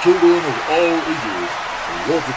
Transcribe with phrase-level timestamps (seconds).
[0.00, 1.58] children of all ages,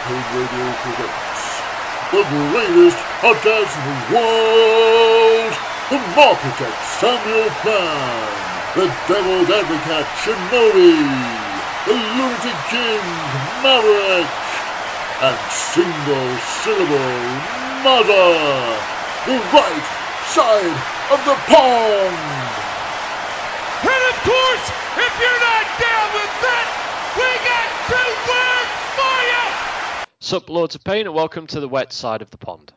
[0.03, 1.63] Pain Radio presents
[2.11, 5.53] the greatest podcast in the world,
[5.89, 14.33] the Architect Samuel Plan, the Devil's Advocate Shinobi, the Lunatic King Maverick,
[15.21, 17.39] and single syllable
[17.81, 18.85] mother,
[19.23, 19.87] the right
[20.19, 22.57] side of the pond.
[23.83, 26.67] And of course, if you're not down with that,
[27.15, 29.45] we got two words for you.
[30.25, 32.71] Sup, Lords of Pain, and welcome to the wet side of the pond.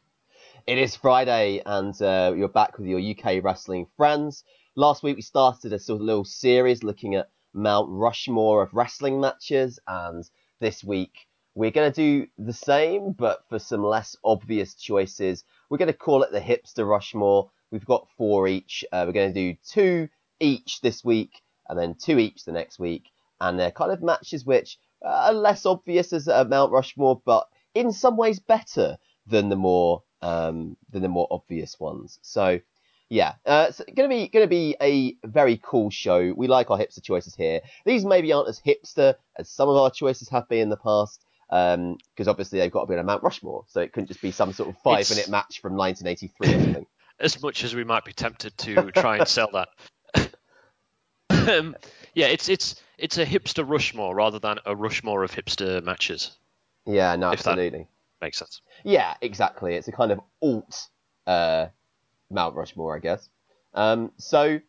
[0.67, 4.43] It is Friday, and uh, you're back with your UK wrestling friends.
[4.75, 9.21] Last week we started a sort of little series looking at Mount Rushmore of wrestling
[9.21, 10.29] matches, and
[10.59, 15.45] this week we're going to do the same, but for some less obvious choices.
[15.71, 17.53] We're going to call it the Hipster Rushmore.
[17.71, 18.85] We've got four each.
[18.91, 20.09] Uh, we're going to do two
[20.41, 23.05] each this week, and then two each the next week,
[23.41, 27.93] and they're kind of matches which are less obvious as a Mount Rushmore, but in
[27.93, 32.19] some ways better than the more um, than the more obvious ones.
[32.23, 32.61] So
[33.09, 36.33] yeah, uh, it's gonna be gonna be a very cool show.
[36.37, 37.61] We like our hipster choices here.
[37.85, 41.25] These maybe aren't as hipster as some of our choices have been in the past,
[41.49, 44.33] because obviously they've got to be on a Mount Rushmore, so it couldn't just be
[44.33, 46.87] some sort of five It's- minute match from 1983 or something.
[47.19, 49.69] As much as we might be tempted to try and sell that.
[51.49, 51.75] um,
[52.13, 56.37] yeah, it's it's it's a hipster Rushmore rather than a Rushmore of hipster matches.
[56.87, 57.89] Yeah, no, absolutely.
[58.21, 58.61] Makes sense.
[58.85, 59.75] Yeah, exactly.
[59.75, 60.89] It's a kind of alt
[61.27, 61.67] uh,
[62.31, 63.29] Mount Rushmore, I guess.
[63.75, 64.61] Um, so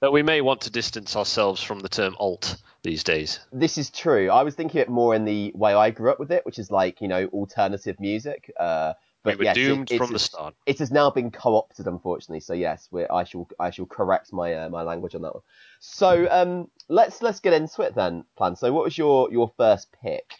[0.00, 3.40] But we may want to distance ourselves from the term alt these days.
[3.52, 4.30] this is true.
[4.30, 6.70] I was thinking it more in the way I grew up with it, which is
[6.70, 8.52] like you know alternative music.
[8.58, 10.54] Uh, but we were yes, doomed it's- from the start.
[10.66, 12.40] It has now been co-opted, unfortunately.
[12.40, 15.42] So yes, I shall I shall correct my uh, my language on that one.
[15.80, 18.56] So um, let's let's get into it then, plan.
[18.56, 20.32] So what was your your first pick?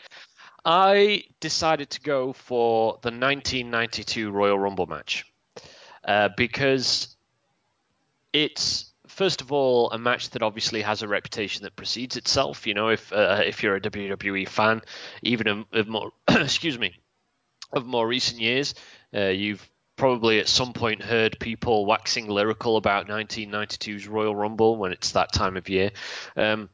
[0.65, 5.25] I decided to go for the 1992 Royal Rumble match
[6.05, 7.17] uh, because
[8.33, 12.67] it's first of all a match that obviously has a reputation that precedes itself.
[12.67, 14.83] You know, if uh, if you're a WWE fan,
[15.23, 16.95] even a, of more excuse me,
[17.73, 18.75] of more recent years,
[19.15, 24.93] uh, you've probably at some point heard people waxing lyrical about 1992's Royal Rumble when
[24.93, 25.91] it's that time of year.
[26.37, 26.71] Um,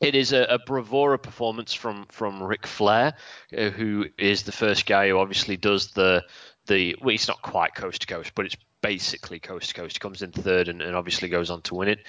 [0.00, 3.14] it is a, a bravura performance from from Ric Flair,
[3.56, 6.24] uh, who is the first guy who obviously does the
[6.66, 9.96] the well, he's not quite coast to coast, but it's basically coast to coast.
[9.96, 12.06] He comes in third and, and obviously goes on to win it.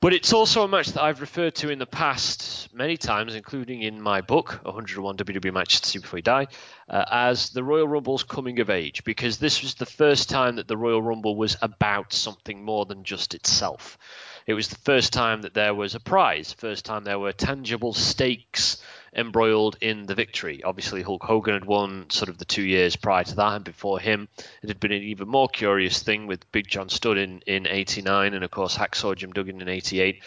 [0.00, 3.82] But it's also a match that I've referred to in the past many times, including
[3.82, 6.46] in my book, 101 WWE Matches to See Before You Die,
[6.88, 10.68] uh, as the Royal Rumble's coming of age, because this was the first time that
[10.68, 13.98] the Royal Rumble was about something more than just itself.
[14.46, 17.92] It was the first time that there was a prize, first time there were tangible
[17.92, 18.80] stakes
[19.14, 20.62] embroiled in the victory.
[20.62, 23.98] Obviously, Hulk Hogan had won sort of the two years prior to that, and before
[24.00, 24.28] him,
[24.62, 28.34] it had been an even more curious thing with Big John Studd in, in 89
[28.34, 30.22] and, of course, Hacksaw Jim Duggan in 88.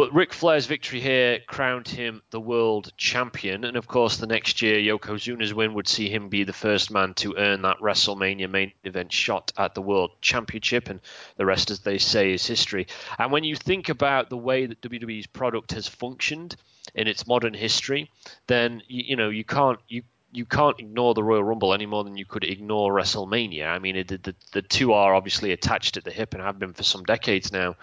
[0.00, 4.62] But Ric Flair's victory here crowned him the world champion, and of course, the next
[4.62, 8.72] year, Yokozuna's win would see him be the first man to earn that WrestleMania main
[8.82, 11.02] event shot at the World Championship, and
[11.36, 12.86] the rest, as they say, is history.
[13.18, 16.56] And when you think about the way that WWE's product has functioned
[16.94, 18.10] in its modern history,
[18.46, 22.04] then you, you know you can't you you can't ignore the Royal Rumble any more
[22.04, 23.66] than you could ignore WrestleMania.
[23.66, 26.58] I mean, it, the, the the two are obviously attached at the hip and have
[26.58, 27.76] been for some decades now,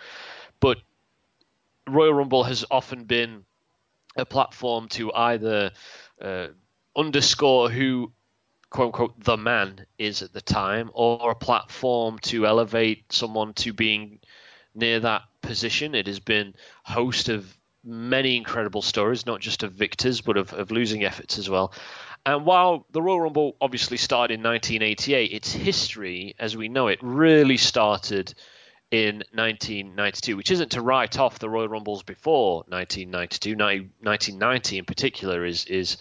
[0.59, 0.79] but
[1.87, 3.45] Royal Rumble has often been
[4.15, 5.71] a platform to either
[6.21, 6.47] uh,
[6.95, 8.11] underscore who
[8.69, 13.73] quote unquote the man is at the time, or a platform to elevate someone to
[13.73, 14.19] being
[14.75, 15.95] near that position.
[15.95, 16.53] It has been
[16.83, 21.49] host of many incredible stories, not just of victors, but of, of losing efforts as
[21.49, 21.73] well.
[22.25, 26.99] And while the Royal Rumble obviously started in 1988, its history, as we know it,
[27.01, 28.33] really started
[28.91, 33.55] in 1992, which isn't to write off the Royal Rumbles before 1992.
[33.55, 35.97] 1990 in particular is is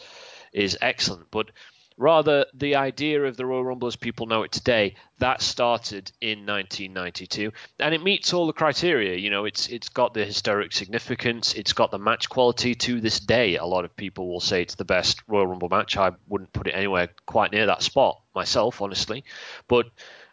[0.53, 1.51] is excellent, but
[1.99, 6.47] rather the idea of the Royal Rumble as people know it today that started in
[6.47, 9.17] 1992, and it meets all the criteria.
[9.17, 12.75] You know, it's it's got the historic significance, it's got the match quality.
[12.75, 15.97] To this day, a lot of people will say it's the best Royal Rumble match.
[15.97, 19.25] I wouldn't put it anywhere quite near that spot myself, honestly,
[19.67, 19.87] but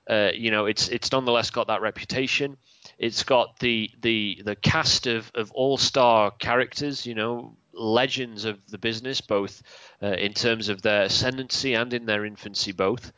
[0.09, 2.57] uh, you know, it's it's nonetheless got that reputation.
[2.97, 8.59] It's got the the the cast of, of all star characters, you know, legends of
[8.69, 9.63] the business, both
[10.01, 13.11] uh, in terms of their ascendancy and in their infancy, both.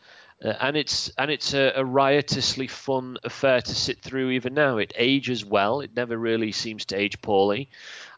[0.43, 4.77] Uh, and it's and it's a, a, riotously fun affair to sit through even now.
[4.77, 5.79] It ages well.
[5.79, 7.69] It never really seems to age poorly,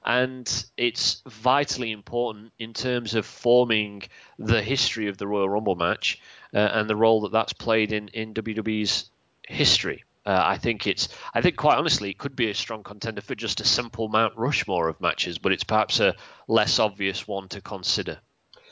[0.08, 4.04] and it's vitally important in terms of forming
[4.40, 6.20] the history of the Royal Rumble match
[6.56, 9.12] uh, and the role that that's played in in WWE's
[9.48, 10.06] history.
[10.26, 11.10] Uh, I think it's.
[11.34, 14.34] I think quite honestly, it could be a strong contender for just a simple Mount
[14.38, 16.16] Rushmore of matches, but it's perhaps a
[16.48, 18.18] less obvious one to consider.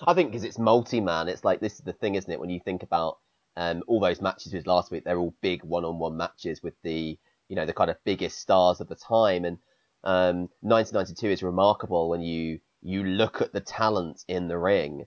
[0.07, 2.39] I think because it's multi-man, it's like this is the thing, isn't it?
[2.39, 3.19] When you think about
[3.57, 7.17] um, all those matches with last week, they're all big one-on-one matches with the
[7.49, 9.43] you know the kind of biggest stars of the time.
[9.43, 9.57] And
[10.05, 15.05] um, 1992 is remarkable when you you look at the talent in the ring,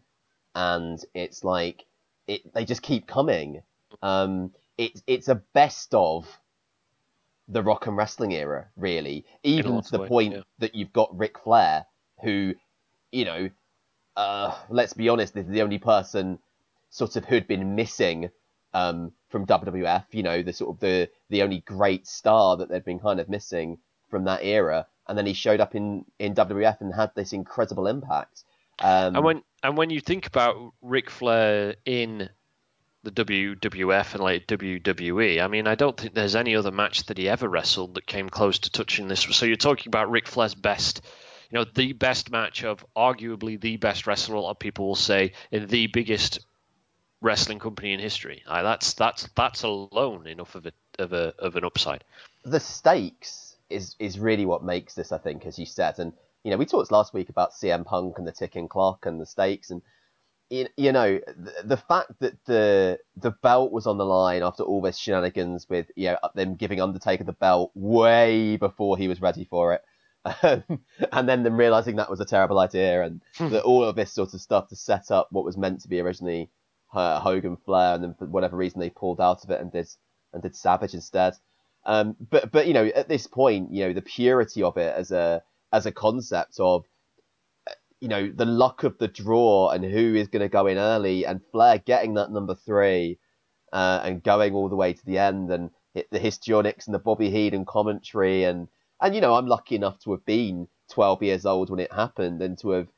[0.54, 1.86] and it's like
[2.26, 3.62] it they just keep coming.
[4.02, 6.26] Um, it's it's a best of
[7.48, 9.24] the rock and wrestling era, really.
[9.42, 10.42] Even to the way, point yeah.
[10.58, 11.86] that you've got Ric Flair,
[12.22, 12.54] who,
[13.10, 13.50] you know,
[14.16, 16.38] uh, let's be honest, is the only person
[16.90, 18.30] sort of who'd been missing
[18.74, 20.04] um, from WWF.
[20.10, 23.28] You know, the sort of the the only great star that they'd been kind of
[23.28, 27.32] missing from that era, and then he showed up in in WWF and had this
[27.32, 28.44] incredible impact.
[28.80, 32.28] Um, and when and when you think about Ric Flair in
[33.04, 37.18] the WWF and like WWE, I mean, I don't think there's any other match that
[37.18, 39.20] he ever wrestled that came close to touching this.
[39.20, 41.02] So you're talking about Ric Flair's best
[41.50, 44.36] you know, the best match of arguably the best wrestler.
[44.36, 46.40] A lot of people will say in the biggest
[47.20, 48.42] wrestling company in history.
[48.46, 52.04] That's that's that's alone enough of a of a of an upside.
[52.44, 55.98] The stakes is is really what makes this, I think, as you said.
[55.98, 56.12] And
[56.44, 59.26] you know, we talked last week about CM Punk and the ticking clock and the
[59.26, 59.82] stakes, and
[60.50, 64.80] you know, the, the fact that the the belt was on the line after all
[64.80, 69.44] this shenanigans with you know them giving Undertaker the belt way before he was ready
[69.44, 69.82] for it.
[70.42, 70.62] Um,
[71.12, 73.48] and then them realizing that was a terrible idea, and hmm.
[73.50, 76.00] that all of this sort of stuff to set up what was meant to be
[76.00, 76.50] originally
[76.92, 79.88] uh, Hogan Flair, and then for whatever reason they pulled out of it and did
[80.34, 81.34] and did Savage instead.
[81.84, 85.10] Um, but but you know at this point, you know the purity of it as
[85.10, 85.42] a
[85.72, 86.84] as a concept of
[88.00, 91.24] you know the luck of the draw and who is going to go in early,
[91.24, 93.18] and Flair getting that number three
[93.72, 95.70] uh, and going all the way to the end, and
[96.10, 98.68] the histrionics and the Bobby Heenan commentary, and
[99.00, 102.40] and you know I'm lucky enough to have been 12 years old when it happened
[102.42, 102.88] and to have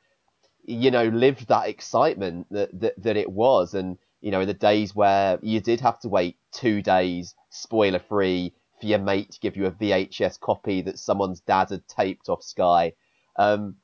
[0.65, 3.75] you know, lived that excitement that, that, that it was.
[3.75, 7.99] And, you know, in the days where you did have to wait two days, spoiler
[7.99, 12.29] free, for your mate to give you a VHS copy that someone's dad had taped
[12.29, 12.95] off Sky.
[13.37, 13.77] Um,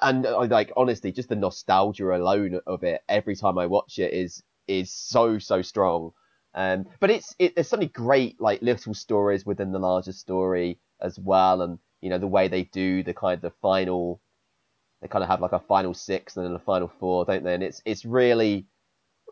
[0.00, 4.12] and uh, like honestly, just the nostalgia alone of it every time I watch it
[4.12, 6.12] is is so so strong.
[6.54, 10.78] Um, but it's it, there's so many great like little stories within the larger story
[11.00, 14.20] as well, and you know the way they do the kind of the final
[15.00, 17.54] they kind of have like a final six and then a final four, don't they?
[17.54, 18.66] And it's it's really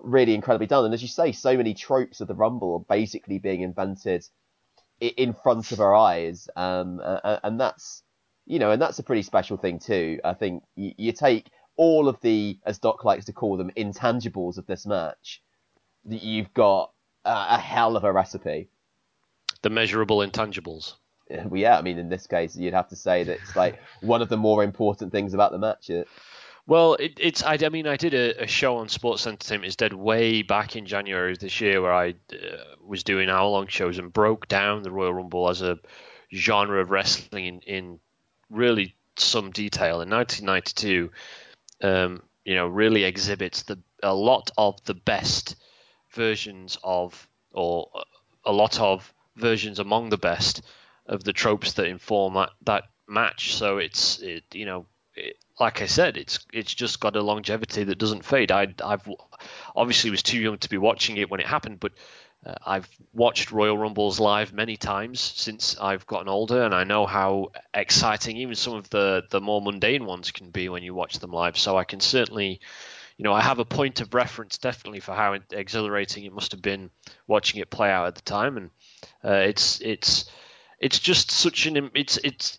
[0.00, 0.84] really incredibly done.
[0.86, 4.26] And as you say, so many tropes of the Rumble are basically being invented
[5.00, 8.02] in front of our eyes, um, and that's
[8.46, 10.18] you know, and that's a pretty special thing too.
[10.24, 14.58] I think you, you take all of the, as Doc likes to call them, intangibles
[14.58, 15.40] of this match.
[16.04, 16.92] You've got
[17.24, 18.68] a hell of a recipe.
[19.62, 20.94] The measurable intangibles.
[21.30, 24.20] well, yeah, I mean, in this case, you'd have to say that it's like one
[24.20, 25.90] of the more important things about the match.
[26.70, 27.42] Well, it, it's.
[27.42, 30.76] I, I, mean, I did a, a, show on Sports Entertainment is Dead way back
[30.76, 32.36] in January this year, where I uh,
[32.80, 35.80] was doing hour-long shows and broke down the Royal Rumble as a
[36.32, 37.98] genre of wrestling in, in
[38.50, 40.00] really some detail.
[40.00, 41.10] In 1992,
[41.82, 45.56] um, you know, really exhibits the a lot of the best
[46.12, 47.90] versions of, or
[48.44, 50.62] a lot of versions among the best
[51.06, 53.56] of the tropes that inform that, that match.
[53.56, 54.86] So it's it, you know
[55.16, 58.50] it, like I said, it's it's just got a longevity that doesn't fade.
[58.50, 59.08] I I've
[59.76, 61.92] obviously was too young to be watching it when it happened, but
[62.44, 67.04] uh, I've watched Royal Rumbles live many times since I've gotten older, and I know
[67.04, 71.18] how exciting even some of the the more mundane ones can be when you watch
[71.18, 71.58] them live.
[71.58, 72.60] So I can certainly.
[73.18, 76.62] You know, I have a point of reference definitely for how exhilarating it must have
[76.62, 76.88] been
[77.26, 78.70] watching it play out at the time, and
[79.22, 80.24] uh, it's it's
[80.78, 82.58] it's just such an it's it's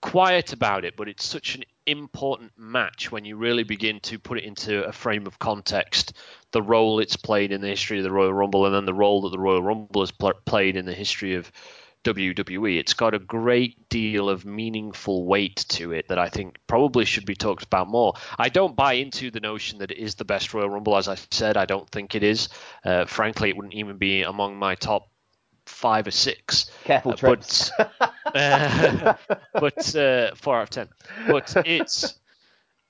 [0.00, 4.38] quiet about it, but it's such an important match when you really begin to put
[4.38, 6.12] it into a frame of context.
[6.52, 9.22] The role it's played in the history of the Royal Rumble, and then the role
[9.22, 11.50] that the Royal Rumble has pl- played in the history of
[12.04, 12.78] WWE.
[12.78, 17.26] It's got a great deal of meaningful weight to it that I think probably should
[17.26, 18.14] be talked about more.
[18.38, 20.96] I don't buy into the notion that it is the best Royal Rumble.
[20.96, 22.48] As I said, I don't think it is.
[22.84, 25.08] Uh, frankly, it wouldn't even be among my top
[25.66, 26.70] five or six.
[26.84, 27.70] Careful trips.
[27.76, 27.92] But,
[29.52, 30.88] but uh, four out of ten.
[31.26, 32.18] But it's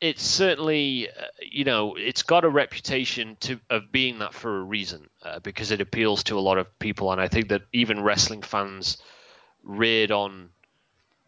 [0.00, 4.62] it's certainly, uh, you know, it's got a reputation to of being that for a
[4.62, 8.02] reason uh, because it appeals to a lot of people, and I think that even
[8.02, 8.98] wrestling fans
[9.62, 10.50] reared on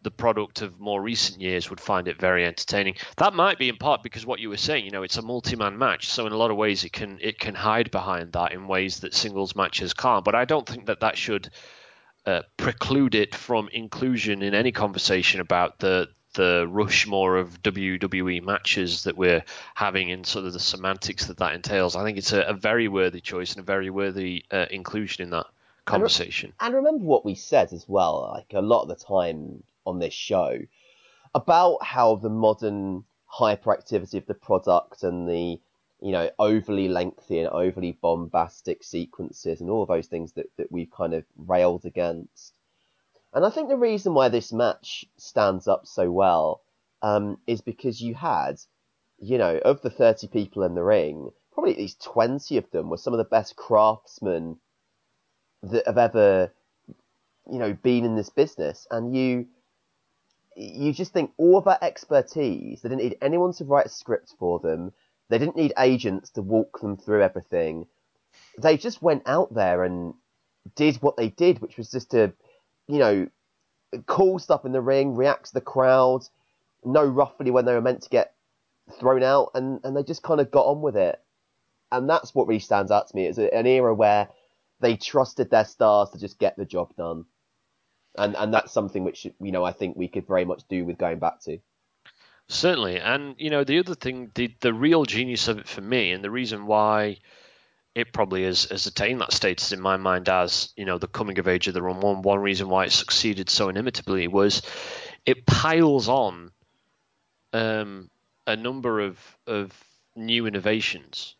[0.03, 2.95] the product of more recent years would find it very entertaining.
[3.17, 5.77] That might be in part because what you were saying, you know, it's a multi-man
[5.77, 8.67] match, so in a lot of ways it can it can hide behind that in
[8.67, 10.25] ways that singles matches can't.
[10.25, 11.49] But I don't think that that should
[12.25, 19.03] uh, preclude it from inclusion in any conversation about the the Rushmore of WWE matches
[19.03, 19.43] that we're
[19.75, 21.95] having and sort of the semantics that that entails.
[21.95, 25.31] I think it's a, a very worthy choice and a very worthy uh, inclusion in
[25.31, 25.47] that
[25.85, 26.53] conversation.
[26.61, 29.63] And, re- and remember what we said as well, like a lot of the time
[29.85, 30.57] on this show,
[31.35, 35.59] about how the modern hyperactivity of the product and the
[36.01, 40.91] you know overly lengthy and overly bombastic sequences and all those things that, that we've
[40.91, 42.53] kind of railed against
[43.33, 46.61] and I think the reason why this match stands up so well
[47.01, 48.59] um, is because you had,
[49.19, 52.89] you know, of the 30 people in the ring, probably at least 20 of them
[52.89, 54.57] were some of the best craftsmen
[55.63, 56.51] that have ever,
[57.49, 58.85] you know, been in this business.
[58.91, 59.47] And you,
[60.57, 64.35] you just think all of that expertise, they didn't need anyone to write a script
[64.37, 64.91] for them.
[65.31, 67.87] They didn't need agents to walk them through everything.
[68.59, 70.13] They just went out there and
[70.75, 72.33] did what they did, which was just to
[72.91, 73.27] you know,
[74.05, 76.21] call stuff in the ring, react to the crowd,
[76.83, 78.33] know roughly when they were meant to get
[78.99, 81.19] thrown out, and, and they just kind of got on with it.
[81.91, 83.25] And that's what really stands out to me.
[83.25, 84.29] It's an era where
[84.79, 87.25] they trusted their stars to just get the job done.
[88.17, 90.97] And and that's something which you know I think we could very much do with
[90.97, 91.59] going back to.
[92.47, 96.11] Certainly, and you know the other thing, the the real genius of it for me,
[96.11, 97.17] and the reason why
[97.93, 101.39] it probably has, has attained that status in my mind as you know the coming
[101.39, 101.99] of age of the run.
[101.99, 104.61] One one reason why it succeeded so inimitably was
[105.25, 106.51] it piles on
[107.53, 108.09] um,
[108.47, 109.73] a number of of
[110.15, 111.35] new innovations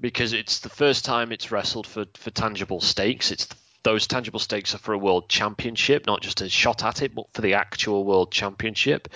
[0.00, 3.30] because it's the first time it's wrestled for for tangible stakes.
[3.30, 7.02] It's the those tangible stakes are for a world championship, not just a shot at
[7.02, 9.06] it, but for the actual world championship.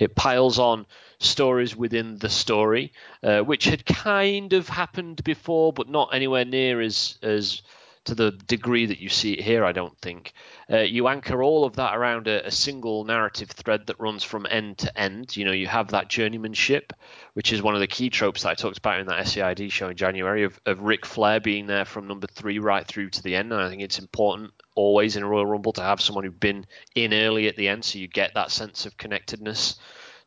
[0.00, 0.84] It piles on
[1.20, 2.92] stories within the story,
[3.22, 7.62] uh, which had kind of happened before, but not anywhere near as as
[8.06, 10.32] to the degree that you see it here, I don't think.
[10.70, 14.46] Uh, you anchor all of that around a, a, single narrative thread that runs from
[14.48, 15.36] end to end.
[15.36, 16.92] You know, you have that journeymanship,
[17.34, 19.88] which is one of the key tropes that I talked about in that SCID show
[19.88, 23.52] in January of, of Flair being there from number three right through to the end.
[23.52, 26.66] And I think it's important always in a Royal Rumble to have someone who's been
[26.94, 29.76] in early at the end so you get that sense of connectedness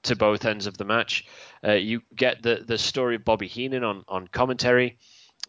[0.03, 1.25] to both ends of the match.
[1.65, 4.97] Uh, you get the, the story of Bobby Heenan on, on commentary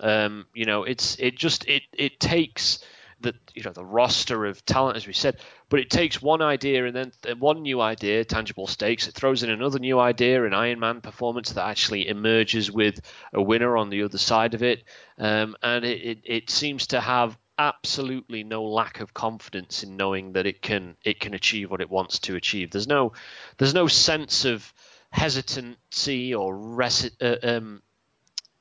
[0.00, 2.80] um, you know, it's it just it it takes
[3.20, 5.38] the you know the roster of talent as we said,
[5.68, 9.08] but it takes one idea and then one new idea, tangible stakes.
[9.08, 13.00] It throws in another new idea, an Iron Man performance that actually emerges with
[13.32, 14.84] a winner on the other side of it,
[15.18, 20.32] um, and it, it, it seems to have absolutely no lack of confidence in knowing
[20.32, 22.70] that it can it can achieve what it wants to achieve.
[22.70, 23.12] There's no
[23.58, 24.72] there's no sense of
[25.10, 27.82] hesitancy or resi- uh, um,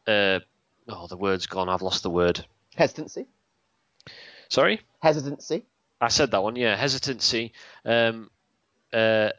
[0.06, 0.40] uh,
[0.90, 1.70] oh, the word's gone.
[1.70, 2.46] I've lost the word.
[2.76, 3.28] Hesitancy.
[4.50, 4.82] Sorry.
[5.00, 5.64] Hesitancy.
[6.02, 6.56] I said that one.
[6.56, 7.54] Yeah, hesitancy.
[7.86, 8.30] Um,
[8.94, 9.30] uh,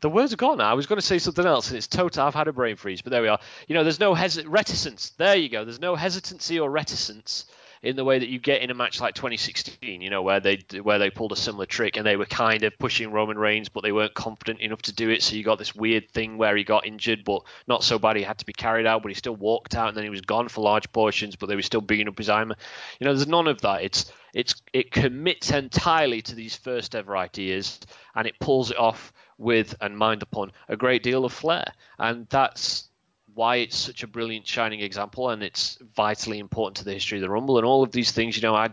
[0.00, 0.60] the words are gone.
[0.60, 2.24] I was going to say something else, and it's total.
[2.24, 3.40] I've had a brain freeze, but there we are.
[3.66, 5.10] You know, there's no hes- reticence.
[5.10, 5.64] There you go.
[5.64, 7.46] There's no hesitancy or reticence
[7.82, 10.58] in the way that you get in a match like 2016, you know, where they
[10.82, 13.82] where they pulled a similar trick and they were kind of pushing Roman Reigns, but
[13.82, 15.22] they weren't confident enough to do it.
[15.22, 18.22] So you got this weird thing where he got injured, but not so bad he
[18.22, 20.48] had to be carried out, but he still walked out and then he was gone
[20.48, 22.56] for large portions, but they were still beating up his armor.
[22.98, 23.82] You know, there's none of that.
[23.82, 27.80] It's it's it commits entirely to these first ever ideas
[28.14, 32.26] and it pulls it off with and mind upon a great deal of flair, and
[32.28, 32.89] that's
[33.34, 37.22] why it's such a brilliant shining example and it's vitally important to the history of
[37.22, 38.68] the rumble and all of these things you know i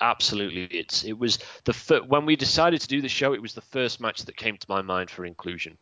[0.00, 3.54] absolutely it's it was the fir- when we decided to do the show it was
[3.54, 5.76] the first match that came to my mind for inclusion.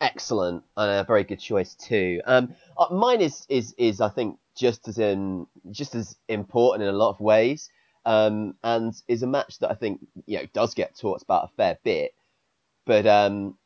[0.00, 2.20] Excellent and a very good choice too.
[2.24, 6.94] Um uh, mine is is is i think just as in just as important in
[6.94, 7.70] a lot of ways
[8.04, 11.56] um and is a match that i think you know does get talked about a
[11.56, 12.14] fair bit
[12.84, 13.56] but um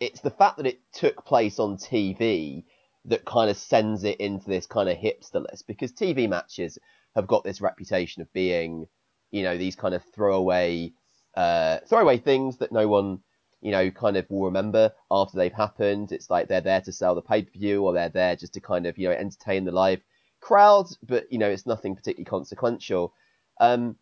[0.00, 2.64] it's the fact that it took place on TV
[3.04, 6.78] that kind of sends it into this kind of hipster list because TV matches
[7.14, 8.86] have got this reputation of being,
[9.30, 10.92] you know, these kind of throwaway,
[11.36, 13.20] uh, throwaway things that no one,
[13.60, 16.12] you know, kind of will remember after they've happened.
[16.12, 18.60] It's like they're there to sell the pay per view or they're there just to
[18.60, 20.00] kind of, you know, entertain the live
[20.40, 23.12] crowd, but, you know, it's nothing particularly consequential.
[23.60, 23.96] Um,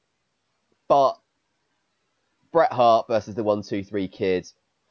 [0.88, 1.18] but
[2.52, 4.46] Bret Hart versus the One Two Three Kid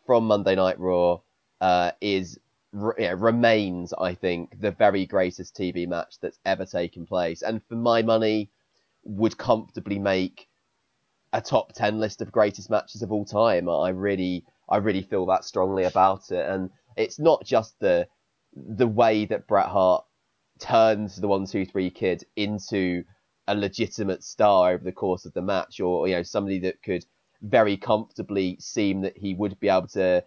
[0.08, 1.20] from Monday Night Raw
[1.62, 2.40] uh, is
[2.72, 8.02] remains, I think, the very greatest TV match that's ever taken place, and for my
[8.02, 8.50] money,
[9.04, 10.48] would comfortably make
[11.34, 13.70] a top ten list of greatest matches of all time.
[13.70, 18.08] I really, I really feel that strongly about it, and it's not just the
[18.56, 20.06] the way that Bret Hart
[20.60, 23.04] turns the one two three kid into
[23.48, 27.06] a legitimate star over the course of the match, or you know somebody that could
[27.42, 30.24] very comfortably seem that he would be able to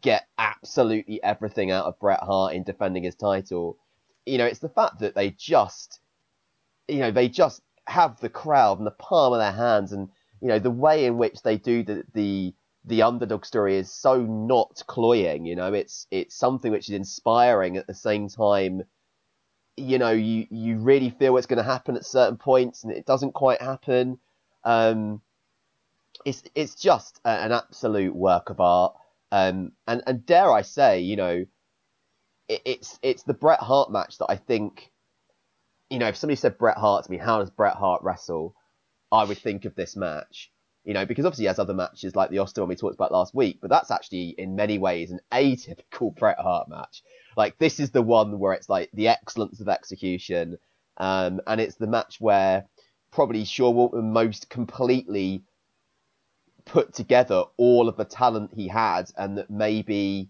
[0.00, 3.78] get absolutely everything out of Bret Hart in defending his title.
[4.26, 6.00] You know, it's the fact that they just,
[6.88, 10.08] you know, they just have the crowd in the palm of their hands, and
[10.40, 12.54] you know the way in which they do the the
[12.84, 15.44] the underdog story is so not cloying.
[15.44, 18.82] You know, it's it's something which is inspiring at the same time.
[19.76, 23.06] You know, you you really feel it's going to happen at certain points, and it
[23.06, 24.18] doesn't quite happen.
[24.64, 25.22] Um,
[26.24, 28.94] it's it's just a, an absolute work of art.
[29.32, 31.46] Um, and and dare I say, you know,
[32.48, 34.90] it, it's it's the Bret Hart match that I think,
[35.88, 38.54] you know, if somebody said Bret Hart to me, how does Bret Hart wrestle?
[39.12, 40.52] I would think of this match,
[40.84, 43.10] you know, because obviously he has other matches like the Austin one we talked about
[43.12, 47.02] last week, but that's actually in many ways an atypical Bret Hart match.
[47.36, 50.58] Like this is the one where it's like the excellence of execution,
[50.96, 52.66] um, and it's the match where
[53.12, 55.42] probably Sean Waltman most completely
[56.70, 60.28] put together all of the talent he had, and that maybe,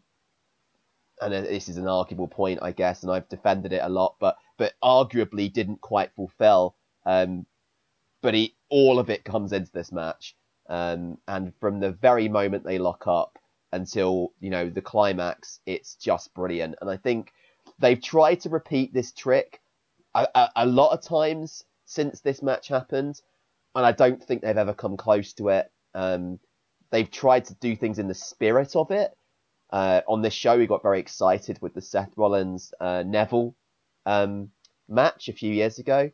[1.21, 4.37] and this is an arguable point, I guess, and I've defended it a lot, but
[4.57, 6.77] but arguably didn't quite fulfill.
[7.05, 7.47] Um,
[8.23, 10.35] but he, all of it comes into this match,
[10.69, 13.39] um, and from the very moment they lock up
[13.73, 16.77] until you know the climax, it's just brilliant.
[16.81, 17.33] And I think
[17.79, 19.61] they've tried to repeat this trick
[20.15, 23.21] a, a, a lot of times since this match happened,
[23.75, 25.71] and I don't think they've ever come close to it.
[25.95, 26.39] Um,
[26.91, 29.17] they've tried to do things in the spirit of it.
[29.71, 33.55] Uh, on this show, we got very excited with the Seth Rollins uh, Neville
[34.07, 34.51] um,
[34.89, 36.11] match a few years ago,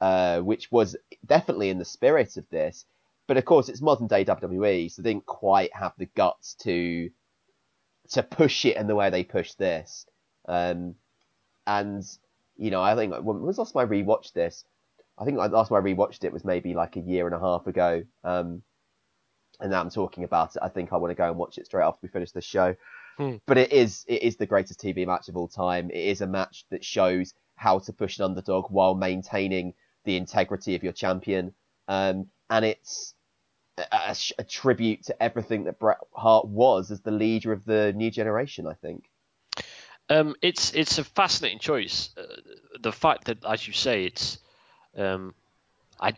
[0.00, 0.96] uh, which was
[1.26, 2.84] definitely in the spirit of this.
[3.26, 7.10] But of course, it's modern day WWE, so they didn't quite have the guts to
[8.10, 10.04] to push it in the way they pushed this.
[10.48, 10.96] Um,
[11.66, 12.04] and
[12.56, 14.64] you know, I think when was last time I rewatched this?
[15.18, 17.66] I think last time I rewatched it was maybe like a year and a half
[17.66, 18.02] ago.
[18.24, 18.62] Um,
[19.60, 20.62] and now I'm talking about it.
[20.62, 22.74] I think I want to go and watch it straight after we finish the show.
[23.16, 23.36] Hmm.
[23.46, 25.90] But it is it is the greatest TV match of all time.
[25.90, 30.74] It is a match that shows how to push an underdog while maintaining the integrity
[30.74, 31.52] of your champion.
[31.88, 33.14] Um, and it's
[33.76, 37.92] a, a, a, tribute to everything that Bret Hart was as the leader of the
[37.92, 38.66] new generation.
[38.66, 39.10] I think.
[40.08, 42.10] Um, it's it's a fascinating choice.
[42.16, 42.22] Uh,
[42.80, 44.38] the fact that, as you say, it's
[44.96, 45.34] um,
[46.00, 46.14] I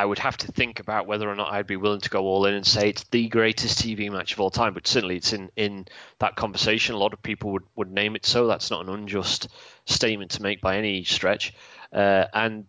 [0.00, 2.46] I would have to think about whether or not I'd be willing to go all
[2.46, 4.72] in and say it's the greatest TV match of all time.
[4.72, 5.88] But certainly, it's in, in
[6.20, 6.94] that conversation.
[6.94, 8.46] A lot of people would, would name it so.
[8.46, 9.48] That's not an unjust
[9.84, 11.52] statement to make by any stretch.
[11.92, 12.64] Uh, and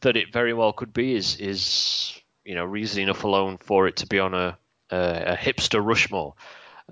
[0.00, 3.96] that it very well could be is is you know reason enough alone for it
[3.96, 4.58] to be on a
[4.90, 6.34] a, a hipster Rushmore.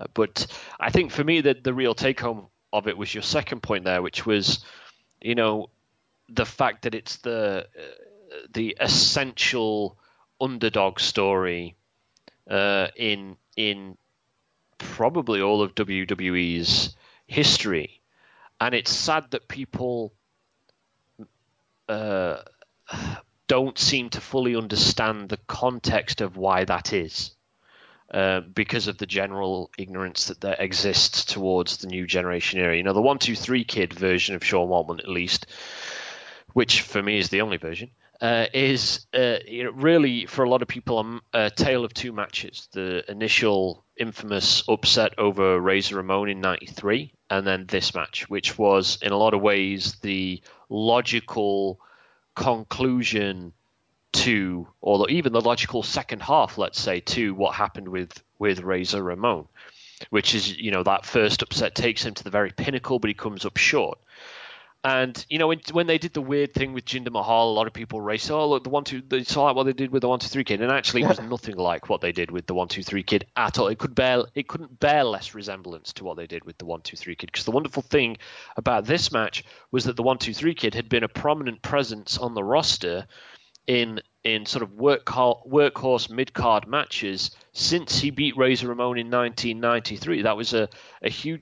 [0.01, 0.47] Uh, but
[0.79, 3.85] I think for me that the real take home of it was your second point
[3.85, 4.65] there, which was
[5.21, 5.69] you know
[6.29, 7.67] the fact that it's the
[8.53, 9.97] the essential
[10.39, 11.75] underdog story
[12.49, 13.97] uh, in in
[14.77, 16.95] probably all of WWE's
[17.27, 18.01] history,
[18.59, 20.13] and it's sad that people
[21.87, 22.37] uh,
[23.47, 27.31] don't seem to fully understand the context of why that is.
[28.11, 32.77] Uh, because of the general ignorance that there exists towards the new generation era.
[32.77, 35.47] You know, the one, two, three kid version of Sean Waltman, at least,
[36.53, 37.89] which for me is the only version,
[38.21, 41.93] uh, is uh, you know, really for a lot of people um, a tale of
[41.93, 42.69] two matches.
[42.71, 48.97] The initial infamous upset over Razor Ramon in '93, and then this match, which was
[49.01, 51.79] in a lot of ways the logical
[52.35, 53.53] conclusion
[54.13, 59.03] to, or even the logical second half, let's say, to what happened with with Razor
[59.03, 59.47] Ramon,
[60.09, 63.13] which is you know that first upset takes him to the very pinnacle, but he
[63.13, 63.99] comes up short.
[64.85, 67.65] And you know when, when they did the weird thing with Jinder Mahal, a lot
[67.65, 70.07] of people raced, oh look, the one two they saw what they did with the
[70.07, 72.53] one two three kid, and actually it was nothing like what they did with the
[72.53, 73.67] one two three kid at all.
[73.67, 76.81] It could bear it couldn't bear less resemblance to what they did with the one
[76.81, 77.31] two three kid.
[77.31, 78.17] Because the wonderful thing
[78.57, 82.19] about this match was that the one two three kid had been a prominent presence
[82.19, 83.07] on the roster
[83.65, 89.09] in in sort of work workhorse mid card matches since he beat Razor Ramon in
[89.09, 90.21] 1993.
[90.21, 90.69] That was a,
[91.01, 91.41] a huge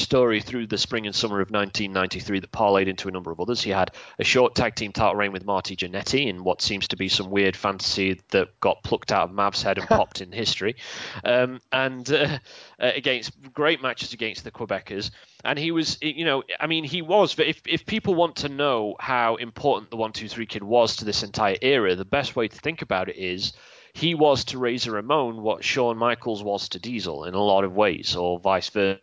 [0.00, 3.62] story through the spring and summer of 1993 that parlayed into a number of others.
[3.62, 6.96] He had a short tag team title reign with Marty Jannetty in what seems to
[6.96, 10.76] be some weird fantasy that got plucked out of Mav's head and popped in history,
[11.24, 12.38] um, and uh,
[12.78, 15.10] against great matches against the Quebecers.
[15.44, 17.34] And he was, you know, I mean, he was.
[17.34, 20.96] But if if people want to know how important the One Two Three Kid was
[20.96, 23.52] to this entire era, the best way to think about it is
[23.92, 27.74] he was to Razor Ramon what Shawn Michaels was to Diesel in a lot of
[27.76, 29.00] ways, or vice versa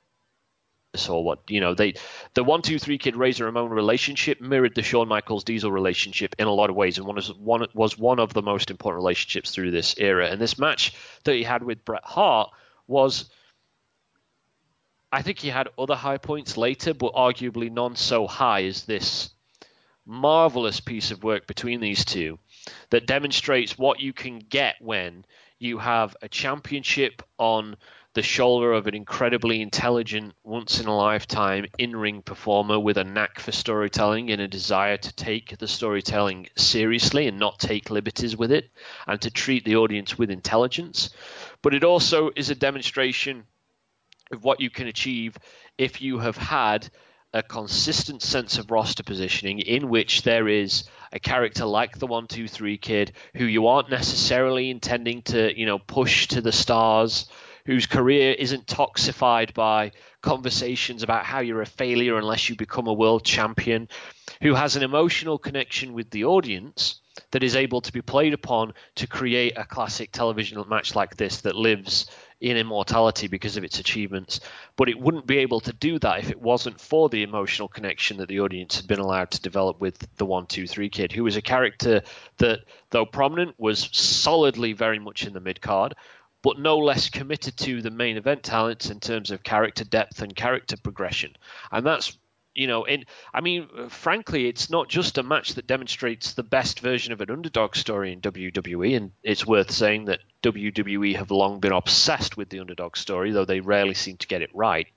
[1.10, 1.94] or what you know they
[2.34, 6.48] the one two three kid Razor Ramon relationship mirrored the Shawn Michaels Diesel relationship in
[6.48, 9.52] a lot of ways and one was one was one of the most important relationships
[9.52, 10.28] through this era.
[10.28, 12.50] And this match that he had with Bret Hart
[12.88, 13.30] was
[15.14, 19.30] I think he had other high points later but arguably none so high as this
[20.06, 22.38] marvelous piece of work between these two
[22.90, 25.24] that demonstrates what you can get when
[25.58, 27.78] you have a championship on
[28.14, 33.04] the shoulder of an incredibly intelligent, once in a lifetime in ring performer with a
[33.04, 38.36] knack for storytelling and a desire to take the storytelling seriously and not take liberties
[38.36, 38.70] with it
[39.08, 41.12] and to treat the audience with intelligence.
[41.62, 43.46] But it also is a demonstration
[44.32, 45.38] of what you can achieve
[45.78, 46.90] if you have had
[47.34, 52.28] a consistent sense of roster positioning in which there is a character like the one
[52.28, 57.28] two three kid who you aren't necessarily intending to you know push to the stars
[57.66, 62.94] whose career isn't toxified by conversations about how you're a failure unless you become a
[62.94, 63.88] world champion,
[64.42, 68.74] who has an emotional connection with the audience that is able to be played upon
[68.96, 73.80] to create a classic television match like this that lives in immortality because of its
[73.80, 74.40] achievements.
[74.76, 78.18] But it wouldn't be able to do that if it wasn't for the emotional connection
[78.18, 81.24] that the audience had been allowed to develop with the one, two, three kid, who
[81.24, 82.02] was a character
[82.38, 85.94] that, though prominent, was solidly very much in the mid card,
[86.42, 90.36] but no less committed to the main event talents in terms of character depth and
[90.36, 91.36] character progression.
[91.72, 92.18] And that's
[92.54, 96.82] you know, in I mean, frankly, it's not just a match that demonstrates the best
[96.82, 101.60] version of an underdog story in WWE, and it's worth saying that WWE have long
[101.60, 104.88] been obsessed with the underdog story, though they rarely seem to get it right.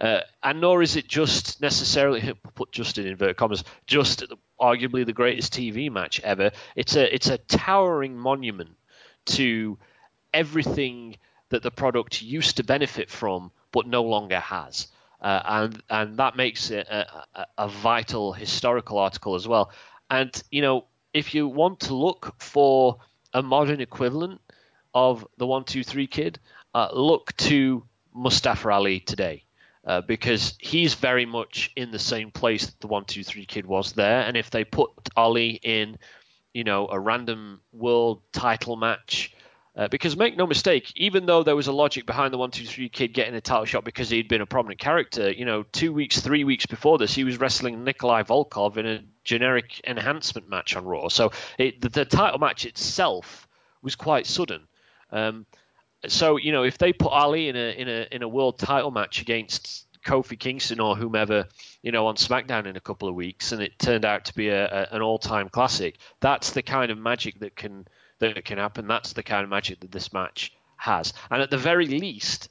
[0.00, 4.24] Uh, and nor is it just necessarily put just in inverted commas, just
[4.60, 6.52] arguably the greatest TV match ever.
[6.76, 8.76] It's a it's a towering monument
[9.26, 9.78] to
[10.36, 11.16] everything
[11.48, 14.88] that the product used to benefit from but no longer has.
[15.20, 19.72] Uh, and and that makes it a, a, a, vital historical article as well.
[20.10, 22.98] And you know, if you want to look for
[23.32, 24.40] a modern equivalent
[24.94, 26.38] of the one two three kid,
[26.74, 27.82] uh, look to
[28.14, 29.42] Mustafa Ali today.
[29.86, 33.64] Uh, because he's very much in the same place that the one two three kid
[33.64, 35.96] was there, and if they put Ali in,
[36.52, 39.32] you know, a random world title match
[39.76, 42.64] uh, because make no mistake, even though there was a logic behind the one two
[42.64, 45.92] three kid getting a title shot because he'd been a prominent character, you know, two
[45.92, 50.74] weeks, three weeks before this, he was wrestling Nikolai Volkov in a generic enhancement match
[50.76, 51.08] on Raw.
[51.08, 53.46] So it, the, the, title match itself
[53.82, 54.66] was quite sudden.
[55.10, 55.44] Um,
[56.06, 58.90] so you know, if they put Ali in a in a in a world title
[58.90, 61.48] match against Kofi Kingston or whomever,
[61.82, 64.48] you know, on SmackDown in a couple of weeks, and it turned out to be
[64.48, 65.98] a, a, an all-time classic.
[66.20, 67.86] That's the kind of magic that can
[68.18, 68.86] that can happen.
[68.86, 71.12] That's the kind of magic that this match has.
[71.30, 72.50] And at the very least,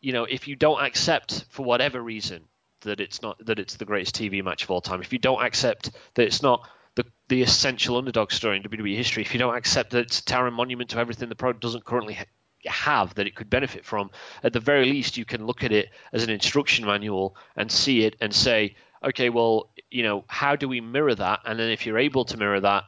[0.00, 2.44] you know, if you don't accept for whatever reason
[2.82, 5.42] that it's not that it's the greatest TV match of all time, if you don't
[5.42, 9.56] accept that it's not the the essential underdog story in WWE history, if you don't
[9.56, 12.24] accept that it's a towering monument to everything the product doesn't currently ha-
[12.66, 14.10] have that it could benefit from,
[14.42, 18.04] at the very least you can look at it as an instruction manual and see
[18.04, 21.40] it and say, okay, well, you know, how do we mirror that?
[21.44, 22.84] And then if you're able to mirror that,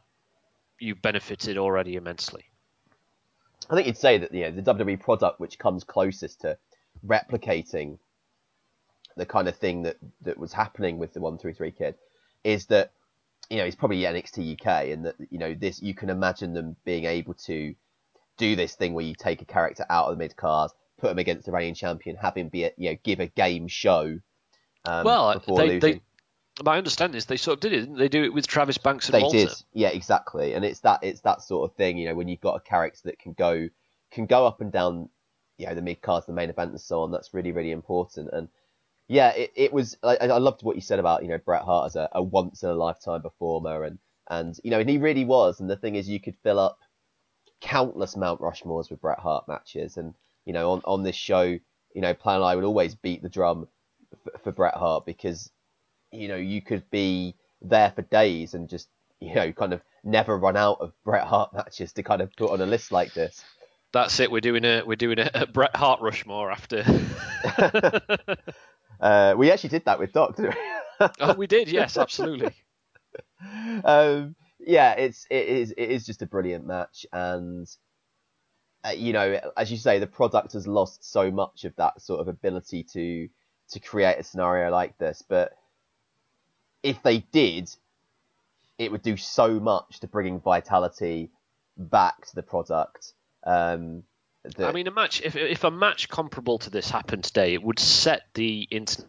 [0.78, 2.44] you've benefited already immensely.
[3.70, 6.56] I think you'd say that you know, the WWE product which comes closest to
[7.06, 7.98] replicating
[9.16, 11.96] the kind of thing that, that was happening with the one three three kid
[12.44, 12.92] is that
[13.50, 16.76] you know it's probably NXT UK and that you know this you can imagine them
[16.84, 17.74] being able to
[18.36, 21.18] do this thing where you take a character out of the mid card, put him
[21.18, 24.18] against the reigning champion, have him be a, you know give a game show.
[24.84, 26.00] Um, well, they, they,
[26.64, 27.96] my understanding is they sort of did it.
[27.96, 29.38] They do it with Travis Banks and they Walter.
[29.38, 30.54] did, yeah, exactly.
[30.54, 33.00] And it's that it's that sort of thing, you know, when you've got a character
[33.04, 33.68] that can go
[34.10, 35.08] can go up and down,
[35.56, 37.10] you know, the mid cards, the main event, and so on.
[37.10, 38.30] That's really really important.
[38.32, 38.48] And
[39.08, 39.96] yeah, it, it was.
[40.02, 42.62] I, I loved what you said about you know Bret Hart as a, a once
[42.62, 45.60] in a lifetime performer, and and you know, and he really was.
[45.60, 46.78] And the thing is, you could fill up
[47.60, 52.00] countless Mount Rushmores with Bret Hart matches, and you know, on on this show, you
[52.00, 53.68] know, Plan I would always beat the drum
[54.24, 55.50] for, for Bret Hart because
[56.12, 58.88] you know, you could be there for days and just,
[59.20, 62.50] you know, kind of never run out of Bret Hart matches to kind of put
[62.50, 63.44] on a list like this.
[63.92, 64.30] That's it.
[64.30, 66.84] We're doing a we're doing a, a Bret Hart Rushmore after.
[69.00, 70.54] Uh, we actually did that with Doc, didn't
[71.00, 71.06] we?
[71.20, 72.52] oh, we did, yes, absolutely.
[73.84, 77.66] um, yeah, it's it is it is just a brilliant match, and
[78.84, 82.20] uh, you know, as you say, the product has lost so much of that sort
[82.20, 83.28] of ability to
[83.70, 85.22] to create a scenario like this.
[85.26, 85.52] But
[86.82, 87.70] if they did,
[88.78, 91.30] it would do so much to bringing vitality
[91.76, 93.12] back to the product.
[93.44, 94.04] Um,
[94.44, 94.68] that...
[94.68, 97.78] I mean, a match if if a match comparable to this happened today, it would
[97.78, 99.08] set the internet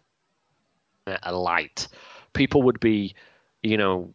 [1.23, 1.87] alight.
[2.33, 3.15] People would be,
[3.61, 4.13] you know,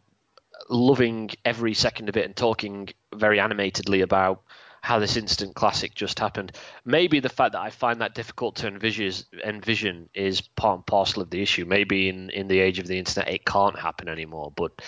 [0.69, 4.43] loving every second of it and talking very animatedly about
[4.85, 6.51] how this instant classic just happened.
[6.85, 9.11] Maybe the fact that I find that difficult to envision,
[9.43, 11.65] envision is part and parcel of the issue.
[11.65, 14.53] Maybe in, in the age of the internet, it can't happen anymore.
[14.55, 14.83] But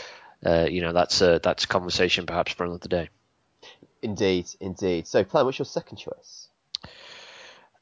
[0.45, 3.10] uh, you know, that's a that's a conversation perhaps for another day.
[4.03, 5.07] Indeed, indeed.
[5.07, 6.49] So, Plan, what's your second choice?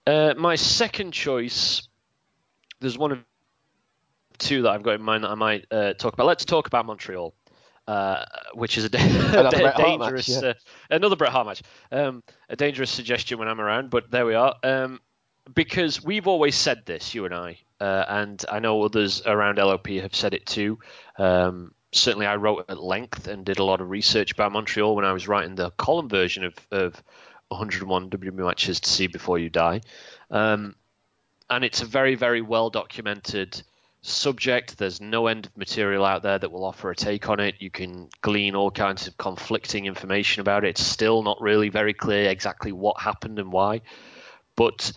[0.08, 1.86] Uh, my second choice,
[2.80, 3.20] there's one of
[4.38, 6.28] two that I've got in mind that I might uh, talk about.
[6.28, 7.34] Let's talk about Montreal
[7.88, 9.00] uh, which is a, da-
[9.50, 10.50] a dangerous, match, yeah.
[10.50, 10.54] uh,
[10.90, 13.90] another Bret Hart match, um, a dangerous suggestion when I'm around.
[13.90, 14.56] But there we are.
[14.64, 15.00] Um,
[15.54, 19.88] because we've always said this, you and I, uh, and I know others around LOP
[19.88, 20.80] have said it too.
[21.18, 25.06] Um, certainly, I wrote at length and did a lot of research about Montreal when
[25.06, 27.04] I was writing the column version of, of
[27.50, 29.82] 101 WWE matches to see before you die.
[30.32, 30.76] Um,
[31.50, 33.62] and it's a very, very well documented
[34.08, 34.78] subject.
[34.78, 37.56] There's no end of material out there that will offer a take on it.
[37.60, 40.70] You can glean all kinds of conflicting information about it.
[40.70, 43.82] It's still not really very clear exactly what happened and why.
[44.56, 44.92] But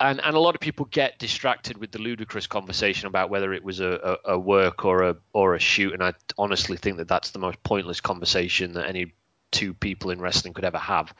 [0.00, 3.64] and and a lot of people get distracted with the ludicrous conversation about whether it
[3.64, 5.94] was a, a, a work or a or a shoot.
[5.94, 9.14] And I honestly think that that's the most pointless conversation that any
[9.50, 11.14] two people in wrestling could ever have.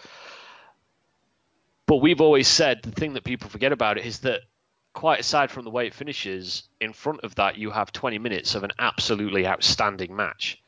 [1.87, 4.40] But we've always said the thing that people forget about it is that
[4.92, 8.55] quite aside from the way it finishes, in front of that you have 20 minutes
[8.55, 10.62] of an absolutely outstanding match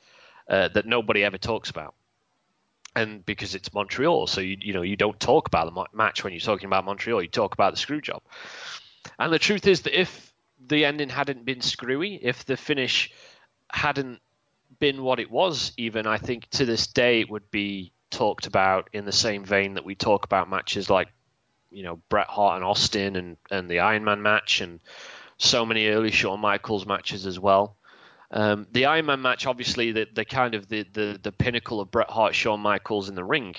[0.48, 1.94] uh, that nobody ever talks about.
[2.96, 6.32] And because it's Montreal, so you you know you don't talk about the match when
[6.32, 7.22] you're talking about Montreal.
[7.22, 8.22] You talk about the screw job.
[9.18, 10.32] And the truth is that if
[10.64, 13.12] the ending hadn't been screwy, if the finish
[13.70, 14.20] hadn't
[14.78, 18.88] been what it was, even I think to this day it would be talked about
[18.92, 21.08] in the same vein that we talk about matches like
[21.74, 24.80] you know Bret Hart and Austin and and the Iron Man match and
[25.38, 27.76] so many early Shawn Michaels matches as well.
[28.30, 31.90] Um, the Iron Man match, obviously, the, the kind of the, the the pinnacle of
[31.90, 33.54] Bret Hart, Shawn Michaels in the ring.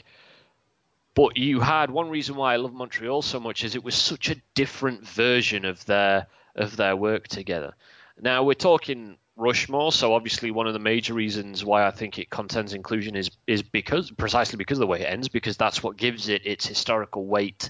[1.14, 4.30] But you had one reason why I love Montreal so much is it was such
[4.30, 7.74] a different version of their of their work together.
[8.20, 12.30] Now we're talking Rushmore, so obviously one of the major reasons why I think it
[12.30, 15.96] contends inclusion is is because precisely because of the way it ends, because that's what
[15.98, 17.70] gives it its historical weight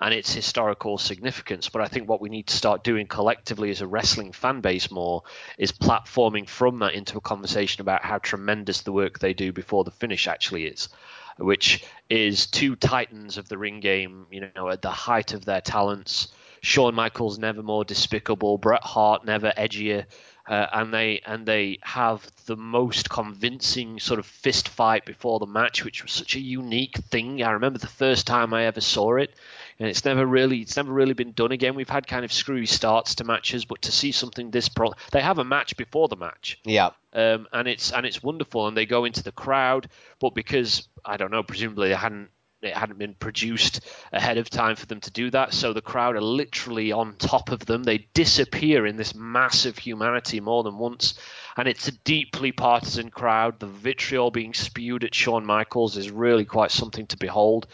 [0.00, 1.68] and its historical significance.
[1.68, 4.90] But I think what we need to start doing collectively as a wrestling fan base
[4.90, 5.22] more
[5.58, 9.84] is platforming from that into a conversation about how tremendous the work they do before
[9.84, 10.88] the finish actually is.
[11.36, 15.60] Which is two titans of the ring game, you know, at the height of their
[15.60, 16.28] talents.
[16.60, 20.06] Shawn Michaels never more despicable, Bret Hart never edgier,
[20.46, 25.46] uh, and they and they have the most convincing sort of fist fight before the
[25.46, 27.42] match, which was such a unique thing.
[27.42, 29.34] I remember the first time I ever saw it
[29.78, 31.74] and it's never really it's never really been done again.
[31.74, 35.20] We've had kind of screwy starts to matches, but to see something this pro, they
[35.20, 36.58] have a match before the match.
[36.64, 36.90] Yeah.
[37.12, 39.88] Um, and it's and it's wonderful, and they go into the crowd,
[40.20, 42.30] but because I don't know, presumably they hadn't
[42.64, 43.80] it hadn't been produced
[44.12, 45.52] ahead of time for them to do that.
[45.52, 47.84] So the crowd are literally on top of them.
[47.84, 51.14] They disappear in this massive humanity more than once.
[51.56, 53.60] And it's a deeply partisan crowd.
[53.60, 57.66] The vitriol being spewed at Shawn Michaels is really quite something to behold